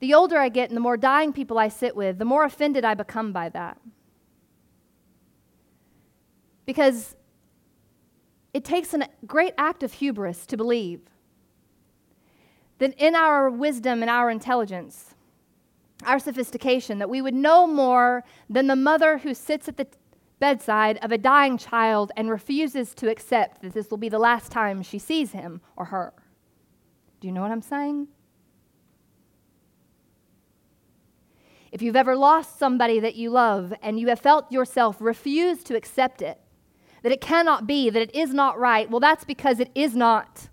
The 0.00 0.14
older 0.14 0.38
I 0.38 0.48
get 0.48 0.68
and 0.68 0.76
the 0.76 0.80
more 0.80 0.96
dying 0.96 1.32
people 1.32 1.60
I 1.60 1.68
sit 1.68 1.94
with, 1.94 2.18
the 2.18 2.24
more 2.24 2.42
offended 2.42 2.84
I 2.84 2.94
become 2.94 3.32
by 3.32 3.48
that. 3.50 3.78
Because 6.68 7.16
it 8.52 8.62
takes 8.62 8.92
a 8.92 9.08
great 9.26 9.54
act 9.56 9.82
of 9.82 9.94
hubris 9.94 10.44
to 10.44 10.56
believe 10.58 11.00
that 12.76 12.92
in 12.98 13.14
our 13.14 13.48
wisdom 13.48 14.02
and 14.02 14.10
our 14.10 14.28
intelligence, 14.28 15.14
our 16.04 16.18
sophistication, 16.18 16.98
that 16.98 17.08
we 17.08 17.22
would 17.22 17.32
know 17.32 17.66
more 17.66 18.22
than 18.50 18.66
the 18.66 18.76
mother 18.76 19.16
who 19.16 19.32
sits 19.32 19.66
at 19.66 19.78
the 19.78 19.86
bedside 20.40 20.98
of 21.00 21.10
a 21.10 21.16
dying 21.16 21.56
child 21.56 22.12
and 22.18 22.28
refuses 22.28 22.94
to 22.96 23.10
accept 23.10 23.62
that 23.62 23.72
this 23.72 23.90
will 23.90 23.96
be 23.96 24.10
the 24.10 24.18
last 24.18 24.52
time 24.52 24.82
she 24.82 24.98
sees 24.98 25.32
him 25.32 25.62
or 25.74 25.86
her. 25.86 26.12
Do 27.20 27.28
you 27.28 27.32
know 27.32 27.40
what 27.40 27.50
I'm 27.50 27.62
saying? 27.62 28.08
If 31.72 31.80
you've 31.80 31.96
ever 31.96 32.14
lost 32.14 32.58
somebody 32.58 33.00
that 33.00 33.14
you 33.14 33.30
love 33.30 33.72
and 33.80 33.98
you 33.98 34.08
have 34.08 34.20
felt 34.20 34.52
yourself 34.52 34.98
refuse 35.00 35.64
to 35.64 35.74
accept 35.74 36.20
it, 36.20 36.38
that 37.02 37.12
it 37.12 37.20
cannot 37.20 37.66
be, 37.66 37.90
that 37.90 38.02
it 38.02 38.14
is 38.14 38.32
not 38.34 38.58
right, 38.58 38.90
well, 38.90 39.00
that's 39.00 39.24
because 39.24 39.60
it 39.60 39.70
is 39.74 39.94
not. 39.94 40.48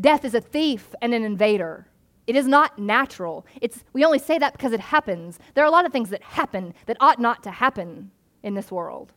Death 0.00 0.24
is 0.24 0.34
a 0.34 0.40
thief 0.40 0.94
and 1.00 1.14
an 1.14 1.24
invader. 1.24 1.88
It 2.26 2.36
is 2.36 2.46
not 2.46 2.78
natural. 2.78 3.46
It's, 3.60 3.84
we 3.92 4.04
only 4.04 4.18
say 4.18 4.38
that 4.38 4.52
because 4.52 4.72
it 4.72 4.80
happens. 4.80 5.38
There 5.54 5.64
are 5.64 5.68
a 5.68 5.70
lot 5.70 5.86
of 5.86 5.92
things 5.92 6.10
that 6.10 6.22
happen 6.22 6.74
that 6.86 6.96
ought 7.00 7.20
not 7.20 7.42
to 7.44 7.50
happen 7.50 8.10
in 8.42 8.54
this 8.54 8.70
world. 8.70 9.12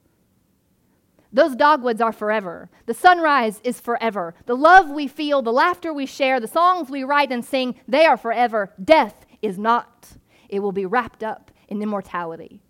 Those 1.31 1.55
dogwoods 1.55 2.01
are 2.01 2.11
forever. 2.11 2.69
The 2.85 2.93
sunrise 2.93 3.61
is 3.63 3.79
forever. 3.79 4.33
The 4.45 4.55
love 4.55 4.89
we 4.89 5.07
feel, 5.07 5.41
the 5.41 5.53
laughter 5.53 5.93
we 5.93 6.05
share, 6.05 6.39
the 6.39 6.47
songs 6.47 6.89
we 6.89 7.03
write 7.03 7.31
and 7.31 7.45
sing, 7.45 7.75
they 7.87 8.05
are 8.05 8.17
forever. 8.17 8.73
Death 8.83 9.25
is 9.41 9.57
not. 9.57 10.09
It 10.47 10.59
will 10.59 10.71
be 10.71 10.85
wrapped 10.85 11.23
up 11.23 11.51
in 11.67 11.81
immortality 11.81 12.61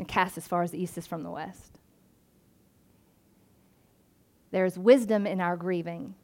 and 0.00 0.08
cast 0.08 0.38
as 0.38 0.48
far 0.48 0.62
as 0.62 0.70
the 0.70 0.82
east 0.82 0.96
is 0.96 1.06
from 1.06 1.22
the 1.22 1.30
west. 1.30 1.78
There 4.50 4.64
is 4.64 4.78
wisdom 4.78 5.26
in 5.26 5.42
our 5.42 5.58
grieving. 5.58 6.14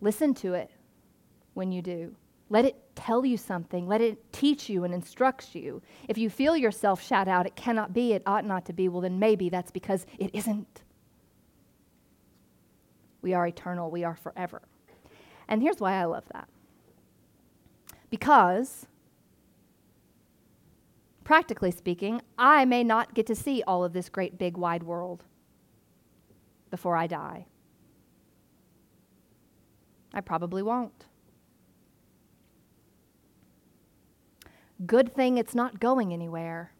Listen 0.00 0.34
to 0.34 0.54
it 0.54 0.72
when 1.54 1.70
you 1.70 1.82
do. 1.82 2.16
Let 2.50 2.64
it 2.64 2.74
tell 2.96 3.24
you 3.24 3.36
something. 3.36 3.86
Let 3.86 4.00
it 4.00 4.32
teach 4.32 4.68
you 4.68 4.82
and 4.82 4.92
instruct 4.92 5.54
you. 5.54 5.82
If 6.08 6.18
you 6.18 6.28
feel 6.28 6.56
yourself 6.56 7.00
shout 7.00 7.28
out, 7.28 7.46
it 7.46 7.54
cannot 7.54 7.94
be, 7.94 8.12
it 8.12 8.24
ought 8.26 8.44
not 8.44 8.66
to 8.66 8.72
be, 8.72 8.88
well, 8.88 9.02
then 9.02 9.20
maybe 9.20 9.50
that's 9.50 9.70
because 9.70 10.04
it 10.18 10.34
isn't. 10.34 10.82
We 13.22 13.34
are 13.34 13.46
eternal, 13.46 13.88
we 13.88 14.02
are 14.02 14.16
forever. 14.16 14.62
And 15.46 15.62
here's 15.62 15.78
why 15.78 15.92
I 15.92 16.06
love 16.06 16.24
that. 16.32 16.48
Because 18.10 18.88
practically 21.26 21.72
speaking, 21.72 22.22
I 22.38 22.64
may 22.64 22.84
not 22.84 23.12
get 23.12 23.26
to 23.26 23.34
see 23.34 23.60
all 23.66 23.82
of 23.82 23.92
this 23.92 24.08
great 24.08 24.38
big 24.38 24.56
wide 24.56 24.84
world 24.84 25.24
before 26.70 26.96
I 26.96 27.08
die. 27.08 27.46
I 30.14 30.20
probably 30.20 30.62
won't. 30.62 31.06
Good 34.86 35.16
thing 35.16 35.36
it's 35.36 35.52
not 35.52 35.80
going 35.80 36.12
anywhere. 36.12 36.70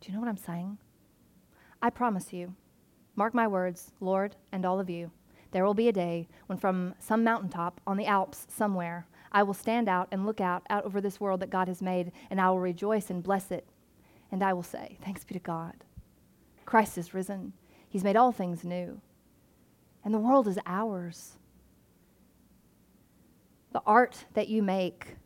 Do 0.00 0.08
you 0.08 0.14
know 0.14 0.20
what 0.20 0.30
I'm 0.30 0.38
saying? 0.38 0.78
I 1.82 1.90
promise 1.90 2.32
you, 2.32 2.54
mark 3.16 3.34
my 3.34 3.46
words, 3.46 3.92
Lord, 4.00 4.34
and 4.50 4.64
all 4.64 4.80
of 4.80 4.88
you, 4.88 5.10
there 5.50 5.66
will 5.66 5.74
be 5.74 5.88
a 5.88 5.92
day 5.92 6.26
when 6.46 6.56
from 6.56 6.94
some 6.98 7.22
mountaintop 7.22 7.82
on 7.86 7.98
the 7.98 8.06
Alps 8.06 8.46
somewhere, 8.48 9.06
I 9.34 9.42
will 9.42 9.52
stand 9.52 9.88
out 9.88 10.06
and 10.12 10.24
look 10.24 10.40
out, 10.40 10.62
out 10.70 10.84
over 10.84 11.00
this 11.00 11.20
world 11.20 11.40
that 11.40 11.50
God 11.50 11.66
has 11.66 11.82
made, 11.82 12.12
and 12.30 12.40
I 12.40 12.48
will 12.50 12.60
rejoice 12.60 13.10
and 13.10 13.20
bless 13.20 13.50
it. 13.50 13.66
And 14.30 14.42
I 14.44 14.52
will 14.52 14.62
say, 14.62 14.96
Thanks 15.02 15.24
be 15.24 15.34
to 15.34 15.40
God. 15.40 15.74
Christ 16.64 16.96
is 16.96 17.12
risen. 17.12 17.52
He's 17.88 18.04
made 18.04 18.16
all 18.16 18.30
things 18.30 18.64
new. 18.64 19.00
And 20.04 20.14
the 20.14 20.18
world 20.18 20.46
is 20.46 20.58
ours. 20.66 21.32
The 23.72 23.82
art 23.84 24.24
that 24.34 24.48
you 24.48 24.62
make, 24.62 25.16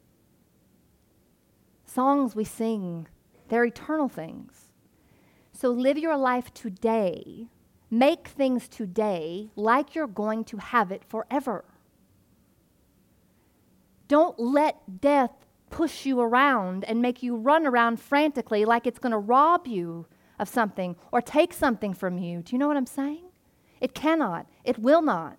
songs 1.85 2.35
we 2.35 2.45
sing, 2.45 3.09
they're 3.49 3.65
eternal 3.65 4.09
things. 4.09 4.71
So 5.53 5.69
live 5.69 5.99
your 5.99 6.17
life 6.17 6.55
today. 6.55 7.49
Make 7.91 8.29
things 8.29 8.69
today 8.69 9.51
like 9.55 9.95
you're 9.95 10.07
going 10.07 10.45
to 10.45 10.57
have 10.59 10.91
it 10.91 11.05
forever. 11.05 11.65
Don't 14.09 14.39
let 14.39 15.01
death 15.01 15.31
push 15.71 16.07
you 16.07 16.21
around 16.21 16.85
and 16.85 17.03
make 17.03 17.23
you 17.23 17.37
run 17.37 17.67
around 17.67 18.01
frantically 18.01 18.65
like 18.65 18.87
it's 18.87 18.99
going 18.99 19.13
to 19.13 19.19
rob 19.19 19.67
you 19.67 20.07
of 20.39 20.49
something 20.49 20.97
or 21.13 21.21
take 21.21 21.53
something 21.53 21.93
from 21.93 22.19
you. 22.19 22.43
Do 22.43 22.55
you 22.55 22.59
know 22.59 22.69
what 22.69 22.77
I'm 22.77 22.87
saying? 22.87 23.25
It 23.81 23.95
cannot, 23.95 24.47
it 24.65 24.79
will 24.79 25.03
not. 25.03 25.39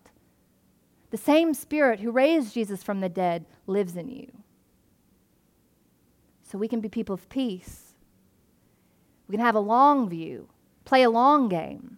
The 1.10 1.18
same 1.18 1.54
Spirit 1.54 2.00
who 2.00 2.12
raised 2.12 2.54
Jesus 2.54 2.84
from 2.84 3.00
the 3.00 3.10
dead 3.10 3.46
lives 3.66 3.96
in 3.96 4.10
you. 4.10 4.32
So 6.44 6.58
we 6.58 6.68
can 6.68 6.82
be 6.82 6.90
people 6.90 7.16
of 7.16 7.30
peace. 7.30 7.96
We 9.28 9.34
can 9.34 9.46
have 9.46 9.56
a 9.56 9.60
long 9.60 10.10
view, 10.10 10.50
play 10.86 11.04
a 11.04 11.10
long 11.10 11.50
game. 11.50 11.98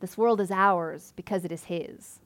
This 0.00 0.18
world 0.18 0.40
is 0.40 0.50
ours 0.50 1.12
because 1.14 1.44
it 1.44 1.52
is 1.52 1.64
His. 1.64 2.18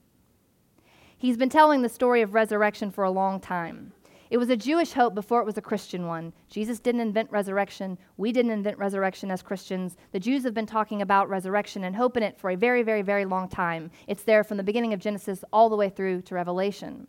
He's 1.19 1.37
been 1.37 1.49
telling 1.49 1.81
the 1.81 1.89
story 1.89 2.21
of 2.21 2.35
resurrection 2.35 2.91
for 2.91 3.03
a 3.03 3.09
long 3.09 3.39
time. 3.39 3.91
It 4.29 4.37
was 4.37 4.51
a 4.51 4.57
Jewish 4.57 4.91
hope 4.91 5.15
before 5.15 5.41
it 5.41 5.45
was 5.45 5.57
a 5.57 5.63
Christian 5.63 6.05
one. 6.05 6.31
Jesus 6.47 6.79
didn't 6.79 7.01
invent 7.01 7.31
resurrection. 7.31 7.97
We 8.17 8.31
didn't 8.31 8.51
invent 8.51 8.77
resurrection 8.77 9.31
as 9.31 9.41
Christians. 9.41 9.97
The 10.11 10.19
Jews 10.19 10.43
have 10.43 10.53
been 10.53 10.67
talking 10.67 11.01
about 11.01 11.27
resurrection 11.27 11.83
and 11.85 11.95
hope 11.95 12.17
in 12.17 12.23
it 12.23 12.37
for 12.37 12.51
a 12.51 12.55
very, 12.55 12.83
very, 12.83 13.01
very 13.01 13.25
long 13.25 13.49
time. 13.49 13.89
It's 14.05 14.21
there 14.21 14.43
from 14.43 14.57
the 14.57 14.63
beginning 14.63 14.93
of 14.93 14.99
Genesis 14.99 15.43
all 15.51 15.69
the 15.69 15.75
way 15.75 15.89
through 15.89 16.21
to 16.23 16.35
Revelation. 16.35 17.07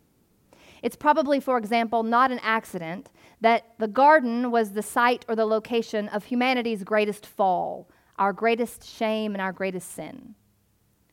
It's 0.81 0.95
probably, 0.95 1.39
for 1.39 1.59
example, 1.59 2.01
not 2.01 2.31
an 2.31 2.39
accident 2.41 3.11
that 3.41 3.65
the 3.77 3.87
garden 3.87 4.49
was 4.49 4.71
the 4.71 4.81
site 4.81 5.23
or 5.27 5.35
the 5.35 5.45
location 5.45 6.07
of 6.07 6.23
humanity's 6.23 6.83
greatest 6.83 7.27
fall, 7.27 7.87
our 8.17 8.33
greatest 8.33 8.89
shame 8.89 9.35
and 9.35 9.41
our 9.41 9.51
greatest 9.51 9.91
sin. 9.91 10.33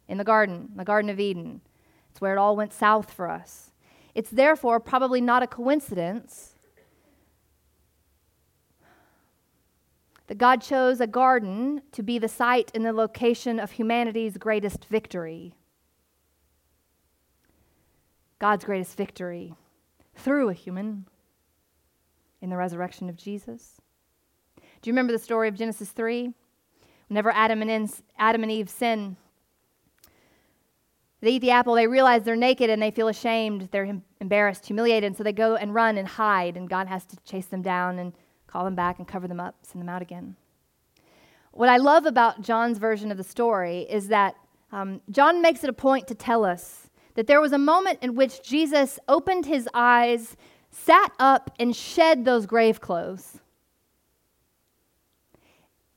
In 0.09 0.17
the 0.17 0.25
garden, 0.25 0.71
the 0.77 0.85
Garden 0.85 1.11
of 1.11 1.21
Eden, 1.21 1.61
it's 2.17 2.21
where 2.23 2.33
it 2.33 2.39
all 2.39 2.57
went 2.57 2.73
south 2.73 3.11
for 3.11 3.29
us. 3.29 3.73
It's 4.15 4.31
therefore 4.31 4.81
probably 4.81 5.21
not 5.21 5.43
a 5.43 5.47
coincidence 5.47 6.55
that 10.29 10.39
God 10.39 10.63
chose 10.63 10.99
a 10.99 11.07
garden 11.07 11.83
to 11.93 12.03
be 12.03 12.19
the 12.19 12.27
site 12.27 12.71
and 12.75 12.87
the 12.87 12.95
location 12.95 13.61
of 13.61 13.73
humanity's 13.73 14.39
greatest 14.39 14.87
victory. 14.87 15.53
God's 18.39 18.65
greatest 18.65 18.97
victory 18.97 19.55
through 20.15 20.49
a 20.49 20.55
human 20.55 21.05
in 22.41 22.49
the 22.49 22.57
resurrection 22.57 23.11
of 23.11 23.17
Jesus. 23.19 23.83
Do 24.57 24.89
you 24.89 24.95
remember 24.95 25.13
the 25.13 25.19
story 25.19 25.49
of 25.49 25.55
Genesis 25.55 25.91
3? 25.91 26.33
Whenever 27.09 27.31
Adam 27.31 27.61
and, 27.61 27.93
Adam 28.19 28.43
and 28.43 28.51
Eve 28.51 28.71
sin, 28.71 29.19
they 31.27 31.33
eat 31.33 31.41
the 31.41 31.51
apple, 31.51 31.75
they 31.75 31.89
realize 31.89 32.23
they're 32.23 32.37
naked 32.37 32.71
and 32.71 32.81
they 32.81 32.93
feel 32.93 33.09
ashamed, 33.09 33.69
they're 33.73 34.01
embarrassed, 34.21 34.65
humiliated, 34.65 35.09
and 35.09 35.17
so 35.17 35.25
they 35.25 35.33
go 35.33 35.57
and 35.57 35.75
run 35.75 35.99
and 35.99 36.07
hide, 36.07 36.57
and 36.57 36.71
God 36.71 36.87
has 36.87 37.05
to 37.07 37.17
chase 37.25 37.47
them 37.47 37.63
down 37.63 37.99
and 37.99 38.13
call 38.47 38.65
them 38.65 38.77
back 38.77 39.01
and 39.01 39.09
cover 39.09 39.27
them 39.27 39.41
up, 39.41 39.57
send 39.63 39.83
them 39.83 39.89
out 39.89 40.03
again. 40.03 40.37
What 41.51 41.69
I 41.69 41.79
love 41.79 42.07
about 42.07 42.43
John's 42.43 42.79
version 42.79 43.11
of 43.11 43.17
the 43.17 43.25
story 43.25 43.89
is 43.91 44.07
that 44.07 44.37
um, 44.71 45.01
John 45.11 45.43
makes 45.43 45.65
it 45.65 45.71
a 45.71 45.73
point 45.73 46.07
to 46.07 46.15
tell 46.15 46.45
us 46.45 46.91
that 47.17 47.27
there 47.27 47.41
was 47.41 47.53
a 47.53 47.59
moment 47.59 47.99
in 48.03 48.15
which 48.15 48.41
Jesus 48.45 49.01
opened 49.09 49.47
his 49.47 49.69
eyes, 49.75 50.37
sat 50.71 51.11
up, 51.19 51.51
and 51.59 51.75
shed 51.75 52.25
those 52.25 52.47
grave 52.47 52.81
clothes. 52.81 53.41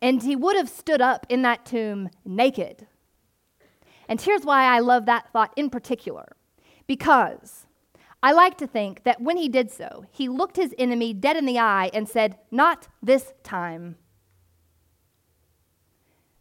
And 0.01 0.23
he 0.23 0.35
would 0.35 0.55
have 0.55 0.69
stood 0.69 1.01
up 1.01 1.27
in 1.29 1.43
that 1.43 1.67
tomb 1.67 2.09
naked. 2.25 2.87
And 4.09 4.19
here's 4.19 4.43
why 4.43 4.63
I 4.63 4.79
love 4.79 5.05
that 5.05 5.31
thought 5.31 5.53
in 5.55 5.69
particular. 5.69 6.35
Because 6.87 7.67
I 8.23 8.31
like 8.31 8.57
to 8.57 8.67
think 8.67 9.03
that 9.03 9.21
when 9.21 9.37
he 9.37 9.47
did 9.47 9.71
so, 9.71 10.03
he 10.11 10.27
looked 10.27 10.57
his 10.57 10.73
enemy 10.79 11.13
dead 11.13 11.37
in 11.37 11.45
the 11.45 11.59
eye 11.59 11.91
and 11.93 12.09
said, 12.09 12.39
Not 12.49 12.87
this 13.03 13.33
time. 13.43 13.97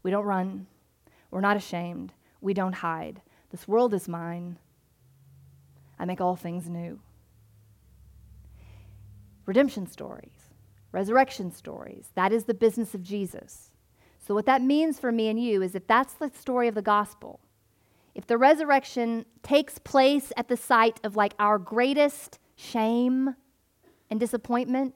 We 0.01 0.09
don't 0.09 0.25
run. 0.25 0.65
We're 1.29 1.41
not 1.41 1.57
ashamed. 1.57 2.11
We 2.41 2.55
don't 2.55 2.73
hide. 2.73 3.21
This 3.51 3.67
world 3.67 3.93
is 3.93 4.07
mine. 4.07 4.57
I 5.99 6.05
make 6.05 6.19
all 6.19 6.35
things 6.35 6.67
new. 6.67 6.99
Redemption 9.45 9.85
stories, 9.85 10.49
resurrection 10.91 11.51
stories, 11.51 12.09
that 12.15 12.31
is 12.31 12.45
the 12.45 12.53
business 12.53 12.95
of 12.95 13.03
Jesus. 13.03 13.71
So, 14.25 14.33
what 14.33 14.45
that 14.45 14.61
means 14.61 14.99
for 14.99 15.11
me 15.11 15.27
and 15.27 15.41
you 15.41 15.61
is 15.61 15.75
if 15.75 15.87
that's 15.87 16.13
the 16.13 16.31
story 16.33 16.67
of 16.67 16.75
the 16.75 16.81
gospel, 16.81 17.39
if 18.15 18.27
the 18.27 18.37
resurrection 18.37 19.25
takes 19.43 19.77
place 19.77 20.31
at 20.35 20.47
the 20.47 20.57
site 20.57 20.99
of 21.03 21.15
like 21.15 21.33
our 21.39 21.57
greatest 21.57 22.39
shame 22.55 23.35
and 24.09 24.19
disappointment, 24.19 24.95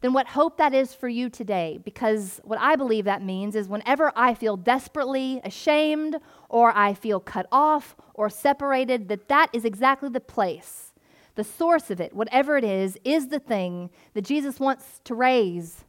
then 0.00 0.12
what 0.12 0.26
hope 0.28 0.58
that 0.58 0.74
is 0.74 0.92
for 0.92 1.08
you 1.08 1.30
today. 1.30 1.80
Because 1.82 2.40
what 2.44 2.58
I 2.58 2.76
believe 2.76 3.06
that 3.06 3.22
means 3.22 3.56
is 3.56 3.68
whenever 3.68 4.12
I 4.14 4.34
feel 4.34 4.56
desperately 4.56 5.40
ashamed 5.44 6.16
or 6.48 6.76
I 6.76 6.92
feel 6.92 7.20
cut 7.20 7.46
off 7.50 7.96
or 8.12 8.28
separated, 8.28 9.08
that 9.08 9.28
that 9.28 9.48
is 9.52 9.64
exactly 9.64 10.10
the 10.10 10.20
place, 10.20 10.92
the 11.36 11.44
source 11.44 11.90
of 11.90 12.00
it, 12.00 12.12
whatever 12.12 12.58
it 12.58 12.64
is, 12.64 12.98
is 13.02 13.28
the 13.28 13.38
thing 13.38 13.88
that 14.12 14.26
Jesus 14.26 14.60
wants 14.60 15.00
to 15.04 15.14
raise. 15.14 15.84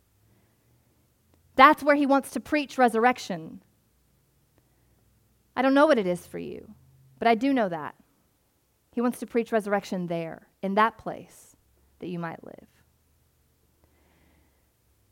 That's 1.55 1.83
where 1.83 1.95
he 1.95 2.05
wants 2.05 2.31
to 2.31 2.39
preach 2.39 2.77
resurrection. 2.77 3.61
I 5.55 5.61
don't 5.61 5.73
know 5.73 5.87
what 5.87 5.99
it 5.99 6.07
is 6.07 6.27
for 6.27 6.39
you, 6.39 6.73
but 7.19 7.27
I 7.27 7.35
do 7.35 7.53
know 7.53 7.69
that. 7.69 7.95
He 8.91 9.01
wants 9.01 9.19
to 9.19 9.25
preach 9.25 9.51
resurrection 9.51 10.07
there, 10.07 10.47
in 10.61 10.75
that 10.75 10.97
place 10.97 11.55
that 11.99 12.07
you 12.07 12.19
might 12.19 12.43
live. 12.43 12.67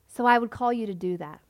So 0.07 0.25
I 0.25 0.37
would 0.37 0.51
call 0.51 0.71
you 0.71 0.85
to 0.85 0.93
do 0.93 1.17
that. 1.17 1.41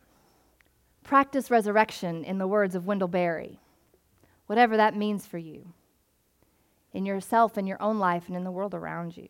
Practice 1.04 1.52
resurrection 1.52 2.24
in 2.24 2.38
the 2.38 2.48
words 2.48 2.76
of 2.76 2.88
Wendell 2.88 3.08
Berry, 3.08 3.60
whatever 4.48 4.78
that 4.78 4.96
means 4.96 5.26
for 5.26 5.38
you, 5.38 5.74
in 6.94 7.06
yourself, 7.06 7.58
in 7.58 7.68
your 7.68 7.82
own 7.82 8.00
life, 8.00 8.24
and 8.28 8.38
in 8.38 8.44
the 8.44 8.52
world 8.52 8.74
around 8.74 9.18
you. 9.18 9.28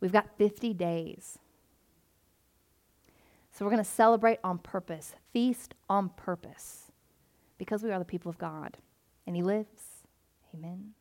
We've 0.00 0.12
got 0.12 0.36
50 0.36 0.74
days. 0.74 1.38
So 3.52 3.64
we're 3.64 3.70
going 3.70 3.84
to 3.84 3.90
celebrate 3.90 4.38
on 4.42 4.58
purpose, 4.58 5.14
feast 5.32 5.74
on 5.88 6.10
purpose, 6.10 6.89
because 7.60 7.82
we 7.82 7.92
are 7.92 7.98
the 7.98 8.06
people 8.06 8.30
of 8.30 8.38
God, 8.38 8.78
and 9.26 9.36
He 9.36 9.42
lives. 9.42 10.06
Amen. 10.54 10.94